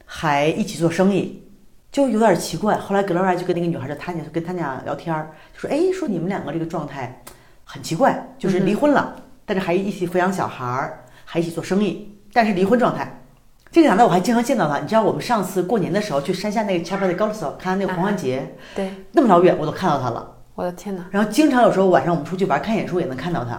[0.04, 1.44] 还一起做生意，
[1.92, 2.76] 就有点奇怪。
[2.78, 7.22] 后来 Gloria 就跟那个女孩叫 Tanya，跟 Tanya 聊天儿，就说：“哎，说你们两个这个状态
[7.62, 10.98] 很奇怪，就是离婚了，但是还一起抚养小孩儿。”
[11.32, 13.22] 还一起做生意，但是离婚状态。
[13.70, 14.78] 这个男的我还经常见到他。
[14.80, 20.30] 你知道我们上次过年的时候去山下那个 Chapel de g o s 看那个狂欢节，对，那么老远我都看到他了。
[20.54, 21.06] 我的天哪！
[21.10, 23.52] 然后经常有时候晚上我们出去玩看演出也能看到他。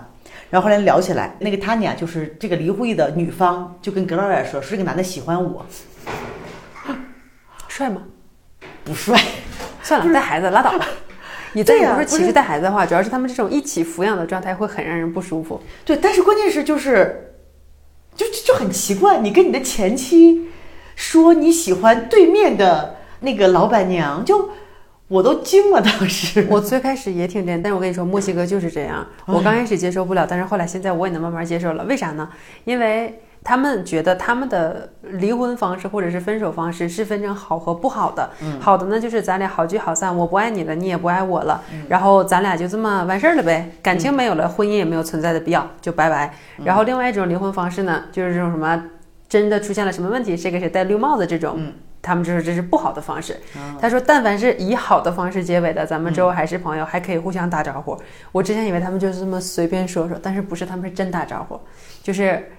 [0.52, 5.66] 然后后来聊起来，那个 Tanya 就是这个离婚的女方，就跟 Gloria 说，说这个男的喜欢我。
[7.68, 8.04] 帅吗？
[8.84, 9.20] 不帅。
[9.82, 10.86] 算了，带孩子拉倒吧。
[11.54, 15.60] 你再不是歧视带孩子的话，主要是他们这种一起抚养的状态会很让人不舒服。
[15.84, 17.32] 对，但是关键是就是。
[18.16, 20.50] 就就就很奇怪，你跟你的前妻
[20.96, 24.50] 说你喜欢对面的那个老板娘，就
[25.08, 26.48] 我都惊了，当时。
[26.50, 29.06] 我最开始也挺真，但是我跟你说，墨西哥就是这样。
[29.26, 31.84] 我刚开始接受不了，但是后来现在我也能慢慢接受了。
[31.86, 32.30] 为啥呢？
[32.66, 38.30] 因为他们觉得他们的离婚方式或者是分手方式是分成好和不好的。
[38.60, 46.34] 好的呢，就是咱俩好聚好散，我不爱你了，你也不爱我了，然后咱俩就这么完事儿了呗，感情没有了，婚姻也没有存在的必要，就拜拜。
[46.64, 48.84] 然后另外一种离婚方式呢，就是这种什么
[49.28, 51.60] 真的出现了什么问题，谁给谁戴绿帽子这种。
[52.06, 53.34] 他们就说这是不好的方式。
[53.80, 57.98] 他说，但凡是以好的方式结尾的，咱们之后还是朋友，还可以互相打招呼。
[58.34, 61.58] 我之前以为他们就是这么随便说说，但是不是，他们是真打招呼。
[62.02, 62.52] 就是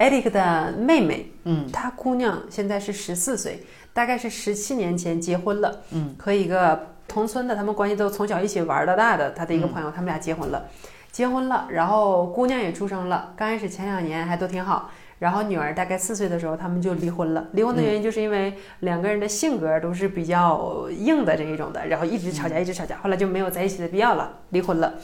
[0.00, 10.64] 艾利克的妹妹，嗯，她姑娘现在是十四岁，大概是十七年前结婚了，嗯，和一个同村的，他们关系都从小一起玩到大的，他的一个朋友，他们俩结婚了，
[11.12, 14.90] 结婚了，然后姑娘也出生了，刚开始前两年还都挺好。
[15.18, 17.46] 然后女儿大概四岁的时候，他们就离婚了。
[17.52, 24.94] 离婚的原因就是因为两个人的性格都是比较硬的这一种的，然后一直吵架，一直吵架，后来就没有在一起的必要了，离婚了。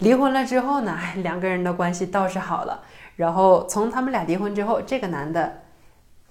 [0.00, 2.82] 离婚了之后呢，两个人的关系倒是好了。
[3.16, 5.62] 然后从他们俩离婚之后，这个男的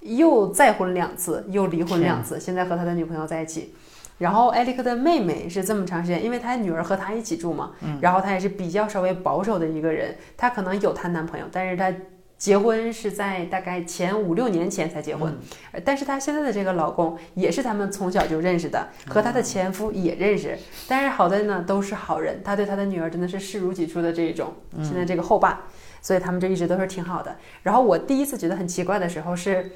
[0.02, 3.74] 又再婚两次，又离婚两次，现在和他的女朋友在一起。
[4.18, 11.94] 然后艾利克的妹妹是这么长时间，因为她女儿和她一起住嘛，然后她也是比较稍微保守的一个人，她可能有她男朋友，但是他。
[12.40, 15.38] 结婚是在大概前五六年前才结婚，
[15.84, 20.58] 但是她现在的这个老公也是他们从小就认识的，和她的前夫也认识。
[20.88, 24.54] 但是好在呢，都是好人，他对他的女儿真的是视如己出的这一种。
[24.78, 25.64] 现在这个后爸，
[26.02, 27.36] 所以他们就一直都是挺好的。
[27.62, 29.70] 然后我第一次觉得很奇怪的时候是，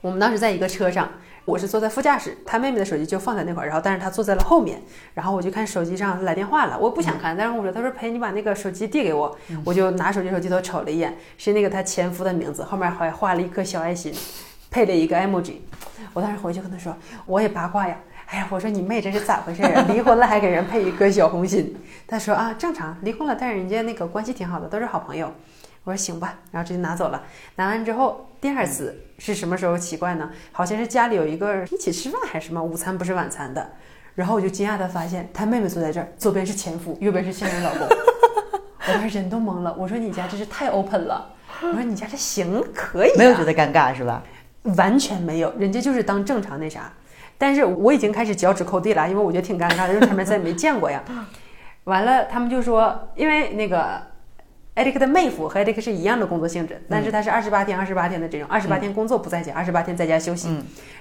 [0.00, 1.10] 我们当时在一个车上。
[1.50, 4.80] 我是坐在副驾驶，他妹妹的手机就放在那块儿，然后但是他坐在了后面，
[5.14, 14.14] 然后我就看手机上来电话了，我不想看，但是我说他说陪你把那个手机递给我，我就拿手机手机头瞅了一眼，是那个他前夫的名字，后面还画了一颗小爱心，
[14.70, 15.56] 配了一个 emoji，
[16.12, 19.84] 我当时回去跟他说，我也八卦呀，哎呀，我说你妹这是咋回事啊？
[19.88, 21.74] 离婚了还给人配一颗小红心？
[22.06, 25.32] 他说啊，正常，离婚了，但是人家那个关系挺好的，都是好朋友。
[25.84, 27.22] 我说行吧，然后直接拿走了。
[27.56, 30.30] 拿完之后，第二次是什么时候奇怪呢？
[30.52, 33.70] 好像是家里有一个一起吃饭还是什么，午餐不是晚餐的。
[34.14, 37.88] 然后我就惊讶的发现，他妹妹坐在这儿，左边是前夫，右边是现任老公。
[37.88, 39.74] 我当时人都懵了。
[39.78, 41.34] 我说你家真是太 open 了。
[41.62, 44.22] 我说你家这行可以，没有觉得尴尬是吧？
[44.76, 46.92] 完全没有，人家就是当正常那啥。
[47.38, 51.02] 但是我已经开始脚趾抠地了，因为我觉得挺尴尬的，因为他们再也没见过呀。
[51.84, 54.09] 完了，他们就说，因为那个。
[54.74, 60.48] 艾利克的妹夫和艾利克是一样的工作性质，但是他是二十八天、二十八天的这种，二十八天工作不在家，二十八天在家休息。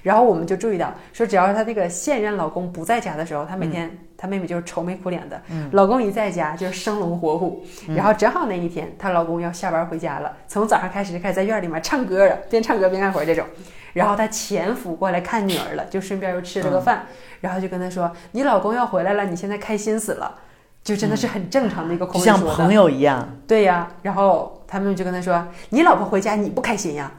[0.01, 5.38] 然后我们就注意到，说只要是他那个现任老公不在家的时候，她每天他妹妹就是愁眉苦脸的；
[5.71, 7.63] 老公一在家就是生龙活虎。
[7.95, 13.45] 然后正好那一天，她老公要下班回家了，从早上开始就开始在院里面唱歌了，边唱歌边干活这种。
[13.93, 17.05] 然后她前夫过来看女儿了，就顺便又吃了个饭，
[17.41, 20.39] 然后就跟她说：“你老公要回来了，你现在开心死了。”
[20.84, 23.38] 就真的是很正常的一个口气像朋友一样。
[23.48, 27.12] 对呀，然后他们就跟他说：“你老婆回家你不开心呀？”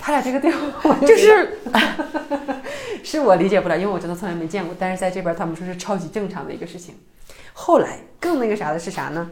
[0.00, 1.58] 他俩这个对话就是，
[3.04, 4.74] 是我理解不了，因为我真的从来没见过。
[4.78, 6.96] 但是在这边他们说是超级正常的一个事情。
[7.52, 9.30] 后来更那个啥的是啥呢？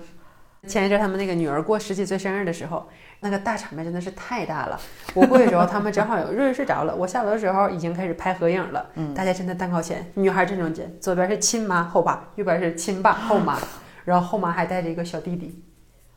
[0.67, 2.89] 前一阵他们那个女儿过十几岁生日的时候。
[3.21, 4.79] 那个大场面真的是太大了。
[5.15, 6.95] 我过去的时候，他们正好有瑞瑞睡着了。
[6.95, 8.87] 我下楼的时候已经开始拍合影了。
[8.95, 13.59] 嗯，大家站在蛋糕前，女孩正中间，左边是亲妈后爸，右边是亲爸后妈，
[14.05, 15.63] 然后后妈还带着一个小弟弟。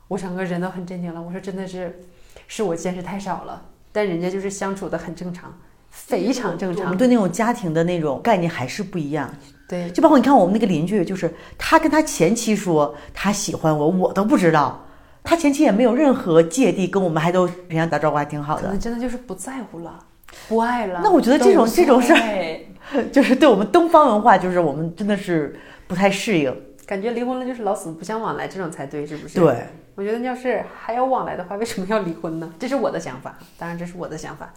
[0.07, 1.21] 我整个人都很震惊了。
[1.21, 2.01] 我说真的是，
[2.47, 3.61] 是我见识太少了。
[3.91, 5.57] 但人家就是相处的很正常，
[5.89, 6.85] 非常正常。
[6.85, 9.33] 我们对那种家庭的那种概念还是不一样。
[9.67, 14.85] 对，就包括你看我们那个邻居，就是他跟他前妻说他喜欢我，我都不知道。
[15.29, 18.63] 他前期也没有任何芥蒂，跟我们还都平常打招呼，还挺好的。
[18.63, 19.99] 可能真的就是不在乎了，
[20.47, 21.01] 不爱了。
[21.03, 25.55] 那我觉得这种这种事儿， 就是对我们东方文化，就是我们真的是
[25.87, 26.51] 不太适应。
[26.87, 29.39] 感觉离婚了就是老死不相往来，这种才对，是不是？
[29.39, 29.67] 对。
[29.93, 32.51] 我觉得要是还要往来的话，为什么要离婚呢？
[32.57, 34.51] 这是我的想法，当然这是我的想法。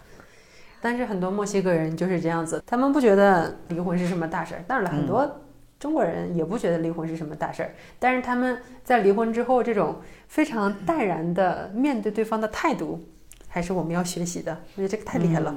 [0.81, 4.65] 但是很多墨西哥人就是这样子，他们不觉得离婚是什么大事儿。
[4.67, 5.42] 当然了，很多。
[5.83, 9.97] 中国人也不觉得离婚是什么大事儿，但是他们在离婚之后这种
[10.29, 13.05] 非常淡然的面对对方的态度，
[13.49, 14.57] 还是我们要学习的。
[14.77, 15.53] 我觉得这个太厉害了。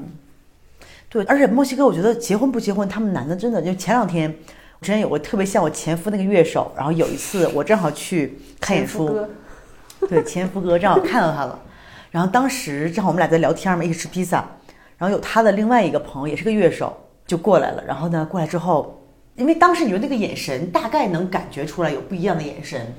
[1.10, 4.36] 对，而且墨西哥，我觉得结婚不结婚，他们男的真的就前两天，
[4.80, 9.28] 我之前有个特别像我前夫那个乐手，然后有一次我正好去看演出，
[10.10, 11.62] 对，前夫哥正好看到他了，
[12.10, 14.44] 然后当时正好我们俩在聊天嘛，一起吃披萨，
[14.98, 19.04] 然后有他的另外一个朋友也是个乐手就过来了，然后呢过来之后。
[19.36, 22.93] 因为当时你的那个眼神，大概能感觉出来有不一样的眼神。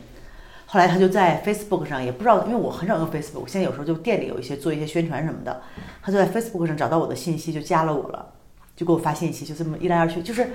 [0.66, 5.62] 后来他就在 Facebook 上，也不知道，因为我很少用 Facebook，现在有时候就店里有一些做一些宣传什么的，
[6.02, 8.26] 他就在 Facebook 上找到我的信息，就加了我了，
[8.74, 10.50] 就给我发信息，就这么一来二去，就是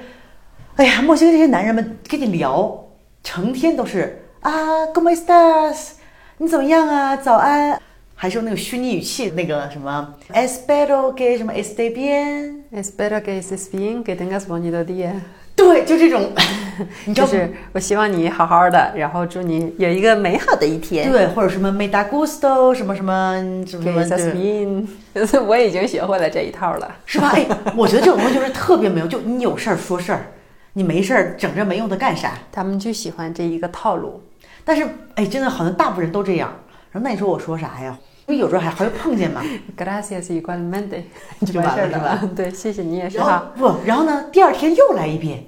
[0.76, 2.88] 哎呀，墨西哥这些男人们跟你聊，
[3.24, 5.91] 成天都是啊，Good My Stars
[6.38, 7.15] 你怎么样啊？
[7.15, 7.82] 早安。
[8.13, 15.13] 还是用那个虚拟语气，那个什么，espero que 什么 esté bien，espero que estés bien，que tengas bonito día。
[15.62, 16.32] 对，就这种，
[17.13, 21.12] 就是我希望你好好的，然后祝你有一个美好的一天。
[21.12, 23.36] 对，或者什么 me da gusto，什么什么
[23.67, 24.34] 什么什么。
[24.34, 24.88] bien，
[25.45, 27.32] 我已经学会了这一套了，是吧？
[27.36, 27.45] 哎，
[27.78, 30.32] 我觉得这种东西就是特别没用，就你有事儿说事儿，
[30.74, 32.34] 你没事儿整这没用的干啥？
[32.52, 34.24] 他们就喜欢这一个套路。
[34.65, 36.52] 但是，哎，真的好像大部分人都这样。
[36.91, 37.97] 然后那你说我说啥呀？
[38.28, 39.41] 因为有时候还还会碰见嘛
[39.76, 41.02] ，Gracias igualmente，
[41.45, 42.30] 就完事儿了。
[42.36, 43.52] 对，谢谢你也是哈。
[43.58, 45.43] 不，然后呢，第二天又来一遍，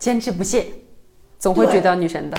[0.00, 0.66] 坚持不懈，
[1.38, 2.36] 总会追到女神的。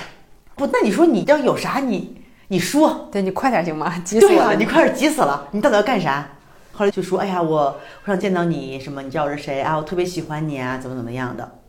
[0.56, 3.98] 不，那你说你要有啥你你说，对你快点行吗？
[4.04, 4.56] 急死我了！
[4.56, 5.48] 你快点急死了！
[5.52, 6.28] 你到底要干啥？
[6.74, 9.02] 后来就说，哎呀，我我想见到你，什么？
[9.02, 9.78] 你知道我是谁啊？
[9.78, 11.60] 我特别喜欢你啊，怎么怎么样的？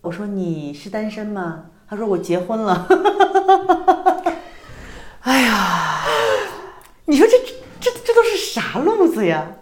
[0.00, 1.64] 我说你是单身吗？
[1.86, 2.86] 他说我结婚了。
[5.20, 6.00] 哎呀，
[7.04, 7.36] 你说这。
[7.82, 9.52] 这这都是啥路子呀？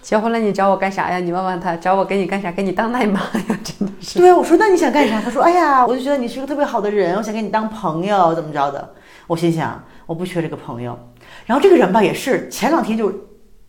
[0.00, 1.18] 结婚了你找我干啥呀？
[1.18, 2.50] 你问问他，找我给你干啥？
[2.50, 3.58] 给你当奶妈呀？
[3.62, 4.18] 真的是。
[4.18, 5.20] 对啊，我说那你想干啥？
[5.20, 8.94] 他说，哎呀，我就觉得你是个特别好的人，我想跟你当朋友，怎么着的？
[9.26, 10.98] 我心想，我不缺这个朋友。
[11.44, 13.10] 然后这个人吧，也是前两天就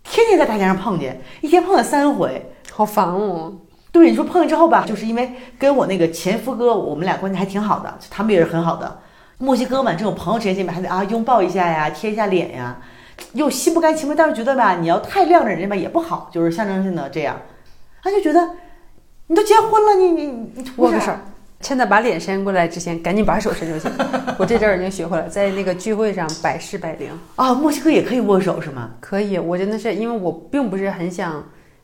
[0.04, 3.54] 天天在大街上碰见，一天碰了三回，好烦哦。
[3.92, 9.00] 对，你说碰见之后吧，就是因为跟我那个前夫哥，我们俩关系还挺好的，他们也是很好的。
[9.40, 12.78] 墨西哥嘛，这种朋友之间见面还得啊拥抱一下呀，贴一下脸呀。
[13.34, 17.36] 又心不甘情不愿，但是觉得吧，你要太晾着人家吧也不好，就是象征性的这样，
[18.04, 18.50] 他就觉得
[19.28, 21.12] 你都结婚了，你你你握个手，
[21.62, 23.94] 趁他把脸伸过来之前，赶紧把手伸出去。
[24.38, 27.54] 我这阵儿已经学会了，在那个聚会上百试百灵啊。
[27.54, 28.92] 墨西哥也可以握手是吗？
[29.00, 31.44] 可以，我真的是因为我并不是很想。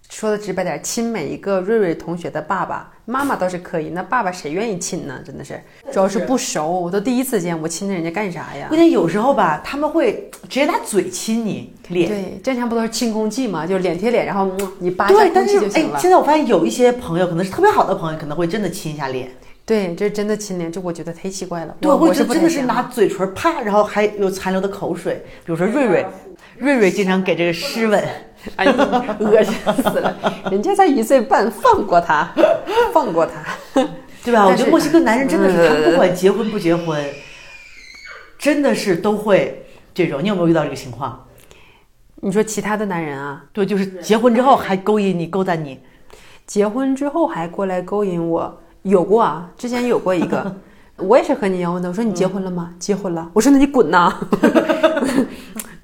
[0.10, 5.20] 说的直白点，亲每一个瑞瑞同学的爸爸妈妈倒是可以，那爸爸谁愿意亲呢？
[5.26, 5.60] 真的是，
[5.91, 8.68] 主要是不熟，我都第一次见，我亲人家干啥呀？
[8.70, 12.10] 关键有时候吧，他们会直接拿嘴亲你脸。
[12.10, 13.65] 对，正常不都是亲空气吗？
[13.68, 15.98] 就是脸贴脸，然后你扒下空气就行了。
[15.98, 19.30] 哎，现在我发现有一些朋友，可能是特别好的朋友，可能会真的亲一下脸。
[19.65, 21.76] 对，这真的亲脸，这我觉得忒奇怪了。
[21.82, 25.24] 对，我是真的是拿嘴唇啪，然后还有残留的口水。
[25.44, 26.06] 比如说瑞瑞，
[26.58, 28.04] 瑞瑞经常给这个湿吻。
[28.55, 28.73] 哎呀，
[29.19, 30.15] 恶心死了！
[30.51, 32.31] 人家才一岁半，放过他，
[32.93, 33.81] 放过他，
[34.23, 34.45] 对吧？
[34.47, 37.03] 我觉得墨西哥男人真的是，他不管结婚不结婚，
[38.38, 40.23] 真的是都会这种。
[40.23, 41.25] 你有没有遇到这个情况？
[42.21, 43.43] 你说其他的男人啊？
[43.51, 45.79] 对，就是结婚之后还勾引你、勾搭你，
[46.45, 49.49] 结婚之后还过来勾引我，有过啊？
[49.58, 50.55] 之前有过一个，
[50.97, 51.89] 我也是和你一样问的。
[51.89, 52.73] 我说你结婚了吗？
[52.79, 53.29] 结婚了。
[53.34, 54.13] 我说那你滚呐！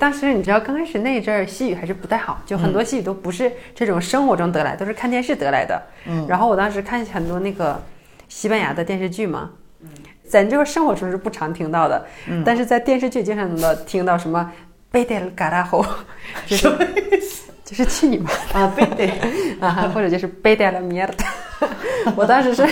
[0.01, 5.79] 当时你知道刚开始那一阵儿西语还是不太好，就很多西语都不是这种生活中得来，都是看电视得来的。
[6.07, 7.79] 嗯，然后我当时看很多那个
[8.27, 9.89] 西班牙的电视剧嘛，嗯，
[10.27, 14.51] 咱这个生活中是不常听到的，嗯，但是在电视剧经常能听到什么
[14.89, 15.85] 贝德嘎达吼，
[16.47, 17.51] 什么意思？
[17.63, 19.05] 就是去你妈啊贝德
[19.63, 21.27] 啊，或者就是贝德了米尔达，
[22.15, 22.67] 我当时是。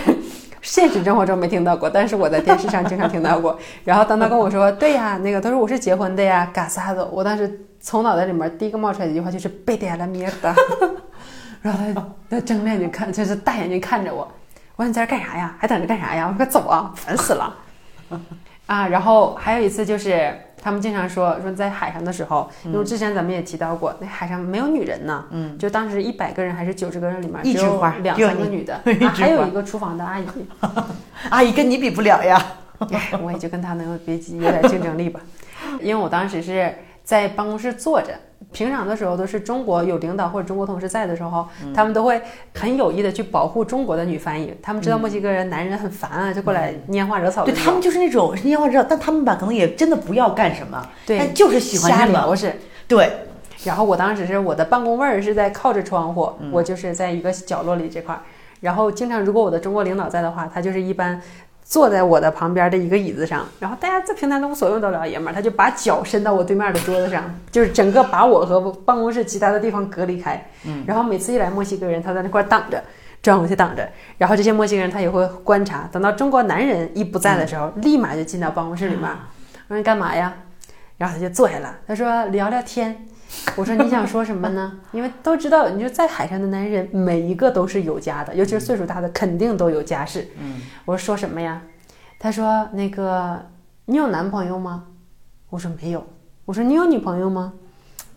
[0.62, 3.58] 现实生活中没听到过，但是我在电视上经常听到过。
[3.84, 10.54] 然后当他跟我说：“对呀，那个他说我是结婚的呀，嘎萨的。”我当时从脑袋里面第一个冒出来的一句话就是“被点了灭的”。
[11.62, 14.30] 然后他他睁着眼睛看，就是大眼睛看着我。
[14.76, 15.56] 我说：“你在这干啥呀？
[15.60, 17.56] 还等着干啥呀？”我说：“快走啊，烦死了。
[18.68, 20.34] ”啊，然后还有一次就是。
[20.62, 25.26] 他们经常说说在海上的时候，因为之前咱们也提到过，那海上没有女人呢。
[25.32, 30.26] 嗯，就当时一百个人还是九十个人里面，只有两三个女的， 啊，还有一个厨房的阿姨。
[31.30, 32.42] 阿姨跟你比不了呀，
[33.22, 35.20] 我也就跟她能有别有点竞争力吧，
[35.82, 38.14] 因为我当时是在办公室坐着。
[38.52, 42.22] 平常的时候都是中国有领导或者中国同事在的时候，他们都会
[42.54, 44.54] 很有意的去保护中国的女翻译。
[44.62, 47.46] 他们知道墨西哥人男人很烦啊，就过来拈花惹草。
[47.46, 52.54] 对他们就是那种拈花惹草，但他们吧可能也真的不要干什么，对，就是喜欢瞎聊是。
[52.88, 53.12] 对，
[53.64, 58.22] 然后我当时是我的办公位儿是在靠着窗户，我就是在一个角落里这块儿。
[58.62, 61.22] 然后经常如果我的中国领导在的话，他就是一般。
[61.70, 70.44] 坐在我的旁边的一个椅子上，然后大家在平台都无所谓，都老爷们儿，他就把脚伸到我对面的桌子上，就是整个把我和办公室其他的地方隔离开。
[70.66, 72.84] 嗯，然后每次一来墨西哥人，他在那块挡着，
[73.22, 73.88] 转过去挡着。
[74.18, 79.08] 然后这些墨西哥人他也会观察，等到中国男人一不在的时候，立马就进到办公室里面。
[79.68, 80.34] 我说你干嘛呀？
[80.98, 83.06] 然后他就坐下了，他说聊聊天。
[83.56, 84.80] 我说你想说什么呢？
[84.92, 90.28] 因为都知道，你说在海上的男人每一个都是有家的，尤其是岁数大的，肯定都有家室。
[90.40, 91.62] 嗯，我说说什么呀？
[92.20, 93.40] 他说那个
[93.86, 94.86] 你有男朋友吗？
[95.50, 96.06] 我说没有。
[96.46, 97.54] 我说你有女朋友吗？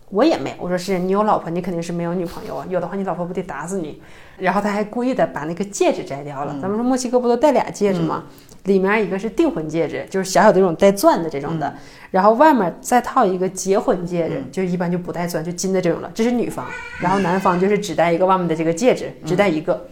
[0.08, 0.54] 我也没。
[0.58, 4.02] 我说是你有老婆，你肯定是没有女朋友啊，有的话你老婆不得打死你。
[4.38, 6.58] 然后他还故意的把那个戒指摘掉了。
[6.60, 8.24] 咱们说墨西哥不都戴俩戒指吗？
[8.64, 11.74] 里面一个是订婚戒指，就是小小的这种带钻的这种的，
[12.10, 16.10] 然后外面再套一个结婚戒指，就一般就不带钻，就金的这种了。
[16.14, 16.64] 这是女方，
[17.00, 19.88] 然后男方就是只戴一个外面的这个戒指，只戴一个。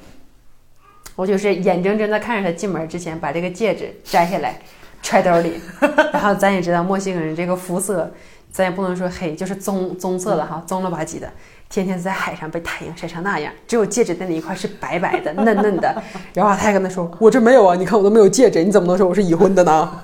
[1.16, 4.58] 我就是眼睁睁的看着他进门之前把这个戒指摘下来，
[5.02, 5.60] 揣兜里。
[6.12, 8.10] 然后咱也知道墨西哥人这个肤色，
[8.50, 11.30] 咱也不能说黑，就是棕棕色的哈，棕了吧唧的。
[11.70, 16.02] 天天在海上被太阳晒成那样，只有戒指的那一块是白白的、嫩嫩的。
[16.34, 20.02] 然后他还跟他说：“我这没有啊，你看我都没有戒指，你怎么能说我是已婚的呢？”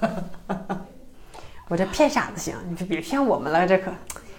[1.67, 3.91] 我这骗傻子行，你就别骗我们了，这可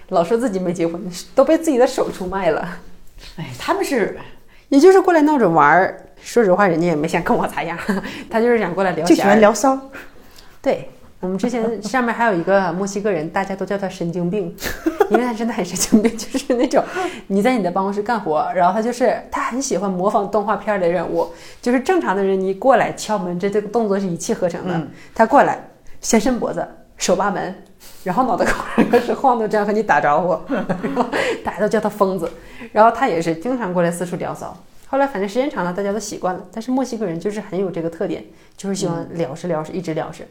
[0.07, 1.01] 老说自己没结婚，
[1.35, 2.77] 都被自己的手出卖了。
[3.35, 4.17] 哎，他们是，
[4.69, 6.01] 也就是过来闹着玩儿。
[6.21, 7.77] 说实话，人家也没想跟我咋样，
[8.31, 9.05] 他就是想过来聊。
[9.05, 9.77] 就喜欢聊骚。
[10.61, 10.89] 对。
[11.19, 14.55] 我们之前上面还有一个墨西哥人，大家都叫他神经病，
[15.09, 16.83] 因为他真的很神经病，就是那种
[17.25, 21.27] 你在你的办公室干活，然后他就是他很喜欢模仿动画片的人物，
[21.59, 25.59] 就是正常的人你过来敲门，这这个动作是一气呵成的，他过来
[26.01, 26.65] 先伸脖子，
[26.97, 27.55] 手扒门，
[28.03, 31.03] 然后脑袋瓜开始晃动，这样和你打招呼，然后
[31.43, 32.31] 大家都叫他疯子，
[32.71, 34.55] 然后他也是经常过来四处聊骚，
[34.85, 38.23] 后来反正时间长了，大家都习惯了，但是墨西哥人就是很有这个特点，
[38.55, 40.27] 就是喜欢聊是聊是一直聊是。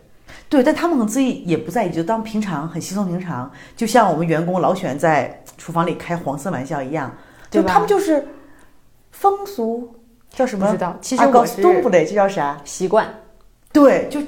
[0.49, 7.13] 对，但他们可能自己也不在意，就当平常很稀松平常，就像我们员工老喜欢在厨房里开黄色玩笑一样，
[7.51, 8.27] 就他们就是
[9.11, 9.95] 风俗
[10.31, 10.67] 叫什么？
[10.67, 12.61] 不知道，其实我是东部的，这叫啥？
[12.65, 13.09] 习惯。
[13.73, 14.21] 对，就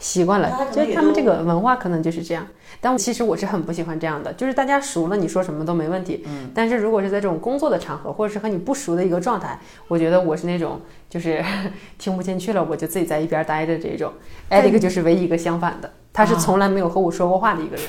[0.00, 2.44] 习惯了，就他们这个文化可能就是这样。
[2.80, 6.24] 但其实我是很不喜欢这样的，就是大家熟了，你说什么都没问题。
[6.26, 6.50] 嗯。
[6.54, 11.44] 但是如果是在这种工作的场合，或者是和你不熟的一个状态，我觉得我是那种就是
[11.98, 14.12] 听不进去了，我就自己在一边待着这种。
[14.48, 17.84] 艾迪克就是唯一一个相反的，他是从来没有和我说过话的一个人。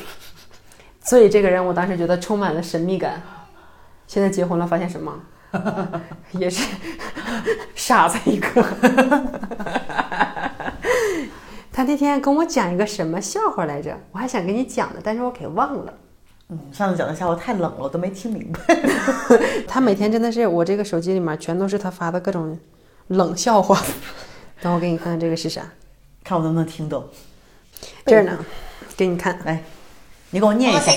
[1.00, 3.22] 所以这个人我当时觉得充满了神秘感。
[4.08, 5.14] 现在结婚了，发现什么？
[6.34, 6.68] 也是
[7.76, 8.62] 傻子一个。
[11.72, 13.98] 他那天跟我讲一个什么笑话来着？
[14.12, 15.94] 我还想跟你讲的，但是我给忘了。
[16.50, 18.60] 嗯，上次讲的笑话太冷了，我都没听明白。
[19.68, 22.60] 他每天真的是我这个手机里面全都是他发的各种
[23.08, 23.82] 冷笑话。
[24.62, 25.62] 等我给你看看这个是啥，
[26.24, 27.06] 看我能不能听懂。
[28.06, 28.38] 这儿呢，
[28.98, 29.64] 给你看，来，
[30.32, 30.92] 你给我念一下。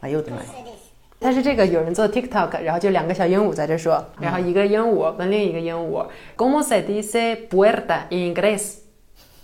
[0.00, 0.38] 哎呦我的妈！
[1.18, 6.06] 但是这个有人做 TikTok，然后就两个小鹦鹉在这说，然后一个鹦鹉跟另一个鹦鹉
[6.36, 8.83] ，¿Cómo se dice puerta en inglés？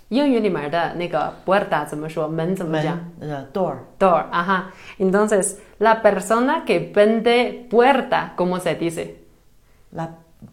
[0.09, 2.27] 英语里面的那个 puerta 怎么说？
[2.27, 3.11] 门怎么讲？
[3.19, 4.71] 呃，door。door，啊哈。
[4.99, 10.09] Entonces la persona que vende puerta cómo se dice？la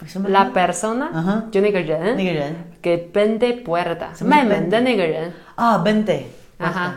[0.06, 0.30] 什么？
[0.30, 2.16] la persona，就那个人。
[2.16, 2.54] 那个人。
[2.82, 5.32] que vende puerta，卖门的那个人。
[5.54, 6.22] 啊，vende。
[6.58, 6.94] 啊哈。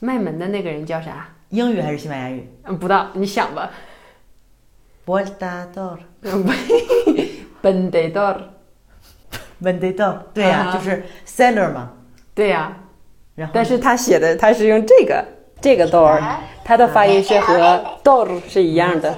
[0.00, 1.28] 卖门的那个人叫啥？
[1.50, 2.48] 英语还是西班牙语？
[2.64, 3.70] 嗯，不知道，你想吧。
[5.06, 5.66] puerta
[9.61, 11.91] vendedor，对呀，就是 seller 嘛。
[12.33, 12.71] 对呀，
[13.35, 15.23] 然后但是他写的他是用这个
[15.61, 16.21] 这个 door，
[16.63, 19.15] 他的发音是和 door 是一样的。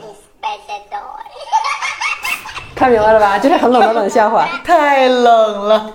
[2.76, 3.40] 看明白了吧？
[3.40, 4.48] 就是很冷的冷笑话。
[4.64, 5.92] 太冷了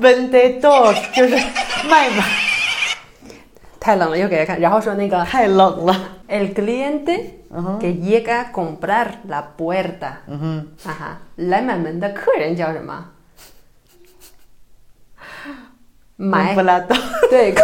[0.00, 1.34] ，vendedor 就是
[1.88, 2.22] 卖嘛。
[3.80, 5.94] 太冷了，又给他看，然后说那个太冷了。
[6.28, 7.20] El cliente
[7.80, 13.06] que llega a comprar la puerta，嗯哼，啊哈，来买门的客人叫什么？
[16.16, 16.54] 买。
[16.54, 16.94] 不拉倒，
[17.30, 17.52] 对，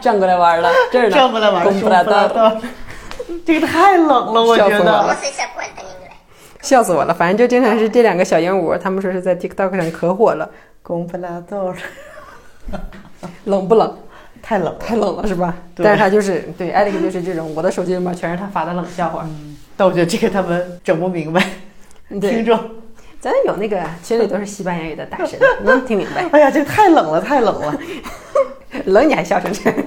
[0.00, 2.56] 转过来玩了，这儿呢，转过来玩了，不拉倒，
[3.44, 5.16] 这个太冷了，我觉得，
[6.62, 7.12] 笑死我了。
[7.12, 10.48] 反正就经常是这两个小鹦鹉，他们说是在 TikTok 上可火了，
[10.82, 11.74] 公布拉倒，
[13.44, 13.96] 冷不冷？
[14.42, 15.54] 太冷，太冷了，是吧？
[15.76, 19.26] 但是他就是对艾利克就是这种，我的手机里面全是他发的冷笑话。
[19.76, 21.44] 但我觉得这个他们整不明白，
[22.08, 22.58] 听众。
[23.20, 26.26] 咱有那个群里都是西班牙语的大神，能听明白。
[26.32, 27.78] 哎呀，这个太冷了，太冷了，
[28.86, 29.78] 冷你还笑成这样，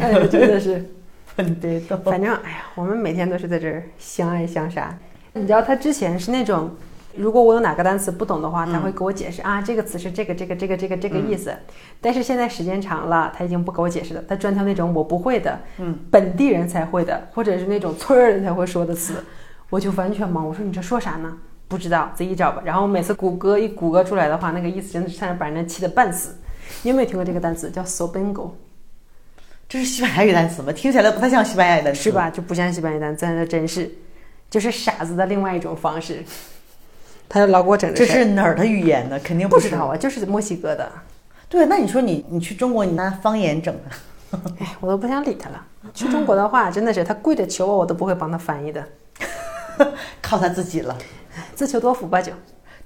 [0.00, 0.82] 哎呀，真的是，
[1.36, 1.94] 很得逗。
[1.98, 4.96] 反正哎呀，我们每天都是在这儿相爱相杀。
[5.34, 6.70] 你知道他之前是那种，
[7.14, 11.54] 如果我有哪个单词不懂的话，他会给我解释啊，这个词是这个这个这个这个这个意思。
[12.00, 19.22] 但是现在时间长了，他已经不给我解释了，他专挑那种我不会的，嗯，本地人才会的，或者是那种村儿人才会说的词。
[19.70, 21.34] 我就完全懵，我说你这说啥呢？
[21.68, 22.60] 不知道，自己找吧。
[22.64, 26.36] 然后每次谷歌一谷歌出来的话，那个意思真的是差点把人家气得半死。
[26.82, 28.50] 你有没有听过这个单词叫 so bingo？
[29.68, 30.72] 这是西班牙语单词吗？
[30.72, 32.28] 听起来不太像西班牙语单词，是吧？
[32.28, 33.88] 就不像西班牙语单词，那真是，
[34.50, 36.24] 就是傻子的另外一种方式。
[37.28, 39.20] 他就老给我整这是哪儿的语言呢？
[39.22, 40.90] 肯定不知道啊，就是墨西哥的。
[41.48, 45.64] 对，那你说你你去中国，你拿方言整的，哎，我都不想理他了。
[45.94, 48.84] 去中国的话，真的是他跪着求我，我都不会帮他翻译的，
[50.20, 50.96] 靠他自己了。
[51.54, 52.32] 自求多福吧，就。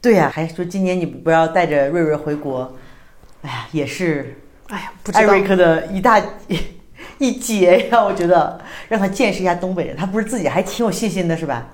[0.00, 2.70] 对呀，还说今年你不要带着瑞瑞回国，
[3.42, 4.36] 哎呀，也是，
[4.68, 6.20] 哎呀，不知道艾瑞克的一大
[7.18, 8.04] 一劫呀。
[8.04, 11.66] 我觉得让他见识一下东北人，他不是自己还挺有信心的，是吧？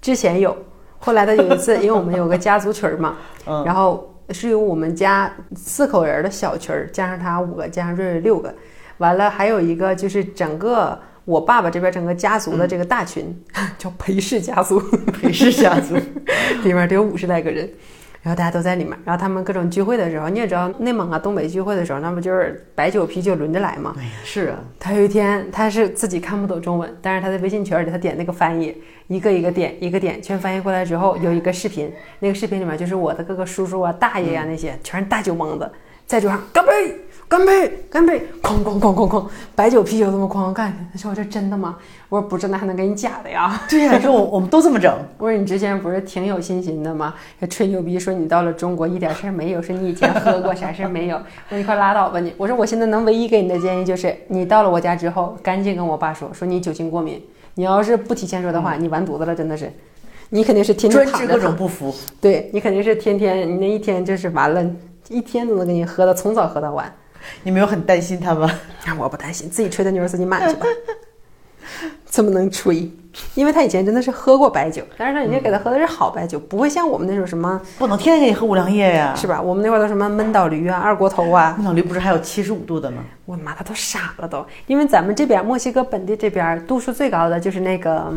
[0.00, 0.56] 之前有，
[0.98, 8.52] 后来他有一次，因为我们有个家族群嘛， 嗯然后是由我们家四口人的小群儿，加上他五个，加上瑞瑞六个，
[8.98, 10.98] 完了还有一个就是整个
[11.30, 13.24] 我爸爸这边整个家族的这个大群，
[13.78, 14.80] 叫裴氏家族，
[15.22, 15.94] 裴氏家族，
[16.64, 17.70] 里面得有五十来个人。
[18.22, 23.94] 然后大家都在里面，然后他们各种聚会的时候，你也知道，内蒙啊、东北聚会的时候，那不就是白酒、啤酒轮着来吗？
[23.98, 28.76] 哎呀，是啊，他有一天，他是自己看不懂中文，但是他在微信群里，他点那个翻译，
[29.06, 35.70] 一个一个点，一个点，全翻译过来之后，有一个视频，那个视频里面就是我的各个叔叔啊、大爷呀、那些，全是大酒蒙子，
[36.06, 36.94] 在桌上干杯，
[37.30, 39.24] 干杯，干杯，哐哐哐哐哐，
[39.54, 40.74] 白酒啤酒这么哐哐干。
[40.92, 41.76] 他说：“我这真的吗？”
[42.10, 47.14] 我说：“不是，那还能给你假的呀？”对呀、说我 我们都这么整，我说：“你之前不是挺有信心的吗？
[47.38, 51.18] 还吹牛逼说你到了中国一点事儿没有，说你以前喝过啥事儿没有。
[51.48, 57.22] ”我说：“你快拉倒吧你！”我说：“我现在能唯一给你的建议就是，你到了我家之后，赶紧跟我爸说，说你酒精过敏。
[57.54, 59.72] 你要是不提前说的话，你完犊子了，真的是。
[60.30, 61.94] 你肯定是天天各种，不服。
[62.20, 64.68] 对你肯定是天天，你那一天就是完了，
[65.08, 66.92] 一天都能给你喝的从早喝到晚。
[67.44, 68.50] 你没有很担心他吗？
[68.98, 70.66] 我不担心，自己吹的牛儿自己买去吧。
[72.10, 72.90] 这么能吹？
[73.34, 79.14] 因为他以前真的是喝过白酒，但是他，人家给他喝的是好白酒，不会像我们那种什么，不能天天给你喝五粮液呀。
[79.16, 79.40] 是吧？
[79.40, 83.04] 我们那块儿都什么闷倒驴啊、二锅头啊，闷倒驴不是还有七十五度的吗？
[83.24, 84.44] 我的妈，他都傻了都。
[84.66, 88.12] 因为咱们这边墨西哥本地这边度数最高的就是那个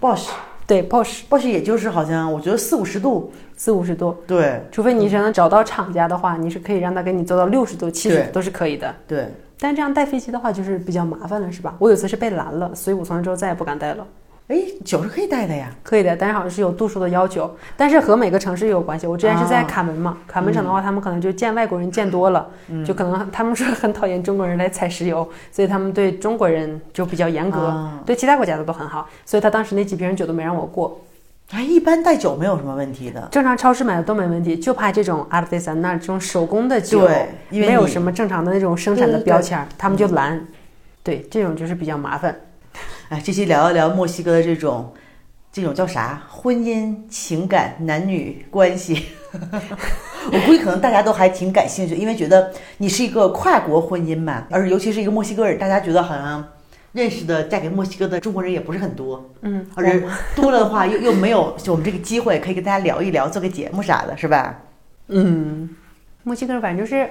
[0.00, 0.28] Bosch
[0.66, 8.94] 对 Bosch，Bosch 也就是好像我觉得四五十度，四五十度，对除非你是能找到厂家的话，你是可以让他给你做到六十度、七十度都是可以的。
[9.06, 9.28] 对，
[9.58, 11.74] 但这样带飞机的话，就是比较麻烦了，是吧？
[11.78, 14.06] 我有次是被拦了，所以我从那之后再也不敢带了。
[14.48, 15.70] 哎，酒是可以带的呀。
[15.82, 19.06] 可以的，但是好像是有度数的要求，但是和每个城市有关系。
[19.06, 22.46] 我之前是在啊卡门嘛，卡门城的话，他们可能就见外国人见多了，
[22.84, 29.08] 就可能 他们说很讨厌中国人来采石油，所以他们对中国人就比较严格，啊对其他国家的都很好。
[29.24, 31.00] 所以他当时那几瓶酒都没让我过，
[31.54, 33.28] 哎，一般带酒没有什么问题的。
[33.30, 40.44] 正常超市买的都没问题，就怕这种阿尔卑斯那这种手工的酒，对因为没有什么正常的那种生产的标签儿，他们就拦。
[41.04, 42.34] 对，这种就是比较麻烦。
[43.08, 44.92] 哎，这期聊一聊墨西哥的这种，
[45.52, 46.24] 这种叫啥？
[46.28, 49.04] 婚姻、情感、男女关系。
[50.32, 56.44] 我估计可能大家都还挺感兴趣，因为觉得你是一个跨国婚姻嘛，而尤其是一个墨西哥人，大家觉得好像
[56.94, 60.02] 认识的嫁给墨西哥的中国人也不是很多，嗯，而且
[60.34, 64.60] 多了的话又又没有就我们这个机会可以跟大家聊一聊，做个节目啥的，是吧？
[65.08, 65.68] 嗯，
[66.22, 67.08] 墨西哥人反正就是，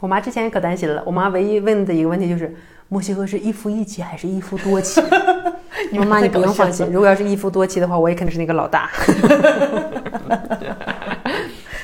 [0.00, 1.02] 我妈之前可担心了。
[1.04, 2.54] 我妈唯一问的一个问题就是，
[2.88, 5.02] 墨西哥是一夫一妻还是一夫多妻？
[5.90, 6.86] 你我妈你不用放心。
[6.92, 8.88] 如果要是一夫多妻的话，我也肯定是那个老大。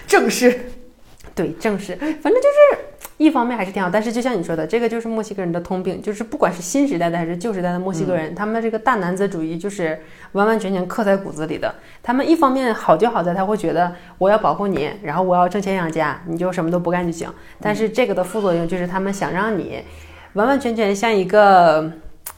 [0.07, 0.61] 正式，
[1.35, 2.85] 对，正是，反正就是
[3.17, 10.01] 一方面还是挺好，但是就像你说的，这个就是墨西哥人的通病，就是不管是新时代的还是旧时代的墨西哥人，他们的这个大男子主义就是
[10.33, 11.75] 完完全全刻在骨子里的。
[12.03, 17.29] 他们一方面好就好在他会觉得我要保护你，然后我要挣钱养家，你就什么都不干就行。
[17.61, 19.83] 但是这个的副作用就是他们想让你
[20.35, 21.91] 完完全全像一个。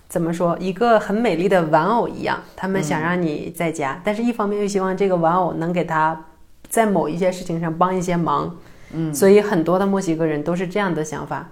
[0.09, 0.55] 怎么说？
[0.61, 6.26] 一个很美丽的玩偶一样，他们想让你在家，但是一方面又希望这个玩偶能给他
[6.68, 8.55] 在某一些事情上帮一些忙，
[8.95, 11.47] 嗯，所以很多的墨西哥人都是这样的想法，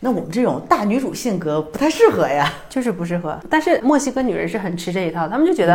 [0.00, 2.52] 那我们这种大女主性格不太适合呀。
[2.68, 3.38] 就是不适合。
[3.48, 5.74] 但是墨西哥女人是很吃这一套，他们就觉得，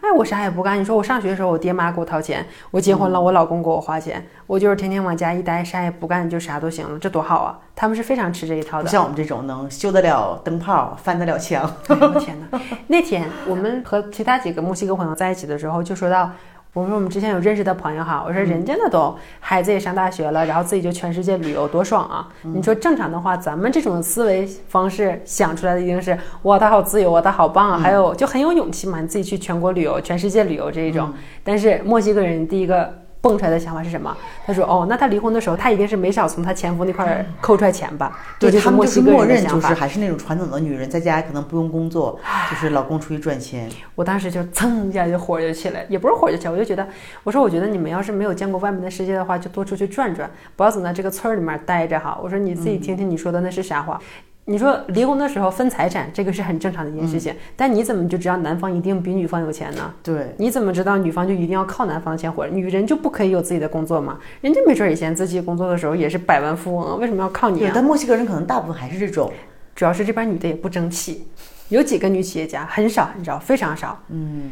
[0.00, 0.78] 哎，我啥也不干。
[0.78, 2.42] 你说我上学的时候，我爹妈给我掏钱；
[2.72, 7.58] 我结婚了，我老公给我花钱，我就是天天往家一待，啥也不干，就啥都行了，这多好啊！
[7.76, 8.88] 他们是非常吃这一套的。
[8.88, 11.64] 像我们这种能修得了灯泡、翻得了墙。
[11.86, 12.60] 哎呦我天哪！
[12.88, 16.32] 那天我们和其他几个墨西哥朋友在一起的时候，就说到，
[16.72, 22.28] 我说我们之前有认识的朋友哈，我说人家那都孩子也上大学了，然后自己就全世界旅游，多爽啊！
[22.42, 31.12] 你说正常的话，咱们这种思维方式想出来的一定是哇，他好自由啊，他好棒啊，还有就很有勇气嘛，你自己去全国旅游、全世界旅游这一种。
[31.42, 32.94] 但是墨西哥人第一个。
[33.20, 34.16] 蹦出来的想法是什么？
[34.46, 39.66] 他说：“哦，那他离婚的时候，他一定是没少从他前夫那块儿扣出来钱吧？”对就是他们就是默认就是。
[39.68, 42.18] 还是那种传统的女人，在家可能不用工作，
[42.50, 43.68] 就是老公出去赚钱。
[43.94, 46.86] 我当时就噌一下就火就起来，也不是火就起来，我就觉得，
[47.22, 52.18] 我说我觉得你们要是没有见过外面的世界的话，就多出去转转，不要总在这个村儿里面待着哈。
[52.22, 54.00] 我说你自己听听你说的那是啥话。
[54.46, 59.94] 你说离婚的时候分财产，这个是很正常的一件事情，但你怎么就知道男方一定比女方有钱呢？
[60.02, 62.46] 对，你怎么知道女方就一定要靠男方的钱活？
[62.48, 64.18] 女人就不可以有自己的工作吗？
[64.40, 67.72] 人家没准以前自己工作的时候也是百万富翁，为什么要靠你啊？
[67.74, 69.32] 但墨西哥人可能大部分还是这种，
[69.74, 71.28] 主要是这边女的也不争气，
[71.68, 74.02] 有几个女企业家，很少很少，非常少。
[74.08, 74.50] 嗯。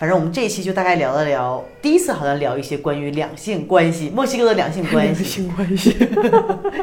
[0.00, 5.90] 反正我们这一期就大概聊了聊，第一次好像聊一些关于两性关系，墨西哥的两性关系，两性关系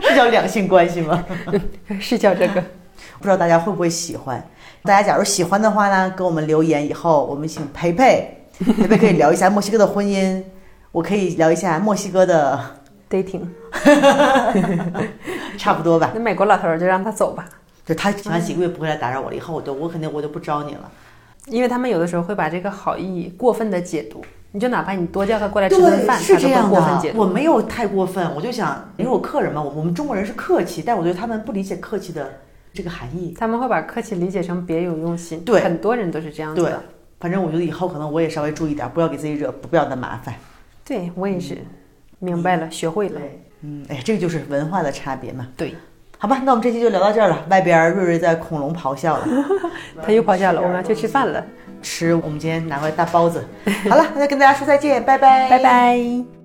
[0.07, 1.25] 是叫两性关系吗？
[1.99, 2.61] 是叫这个，
[3.17, 4.47] 不知道大家会不会喜欢？
[4.83, 10.43] 大家假如喜欢的话呢，给我们留言以后，我们请培培， 培培可以聊一下墨西哥的婚姻，
[10.91, 12.59] 我可以聊一下墨西哥的
[13.09, 13.41] dating，
[15.57, 16.11] 差不多吧。
[16.13, 17.49] 那美国老头就让他走吧，
[17.83, 20.91] 就他前完几个月不会来打扰我了，以后我就我肯定我就不招你了。
[21.47, 24.21] 因为他们有的时候会把这个好意过分的解读，
[24.51, 27.13] 你就哪怕你多叫他过来吃顿饭，是这样的。
[27.15, 32.31] 我没有太过分，我就想，因为我客人嘛，我我们中国人是客气，但我觉得他们不理解客气的
[32.73, 33.33] 这个含义。
[33.37, 36.83] 他们会把客气理解成别有用心，对，很多人都是这样子的。
[37.19, 40.35] 反正我觉得以后可能我也稍微注意点，不要给自己惹不必要的麻烦。
[40.85, 41.57] 对我也是，
[42.19, 43.21] 明白了，学会了。
[43.61, 45.47] 嗯，哎，这个就是文化的差别嘛。
[45.57, 45.73] 对。
[46.19, 47.45] 好吧，那我们这期就聊到这儿了。
[47.49, 49.27] 外边瑞瑞在恐龙咆哮了，
[50.03, 50.61] 他又咆哮了。
[50.61, 51.43] 我们要去吃饭了，
[51.81, 53.45] 吃我们今天拿回来大包子。
[53.89, 56.36] 好了，那就跟大家说再见，拜拜，拜拜。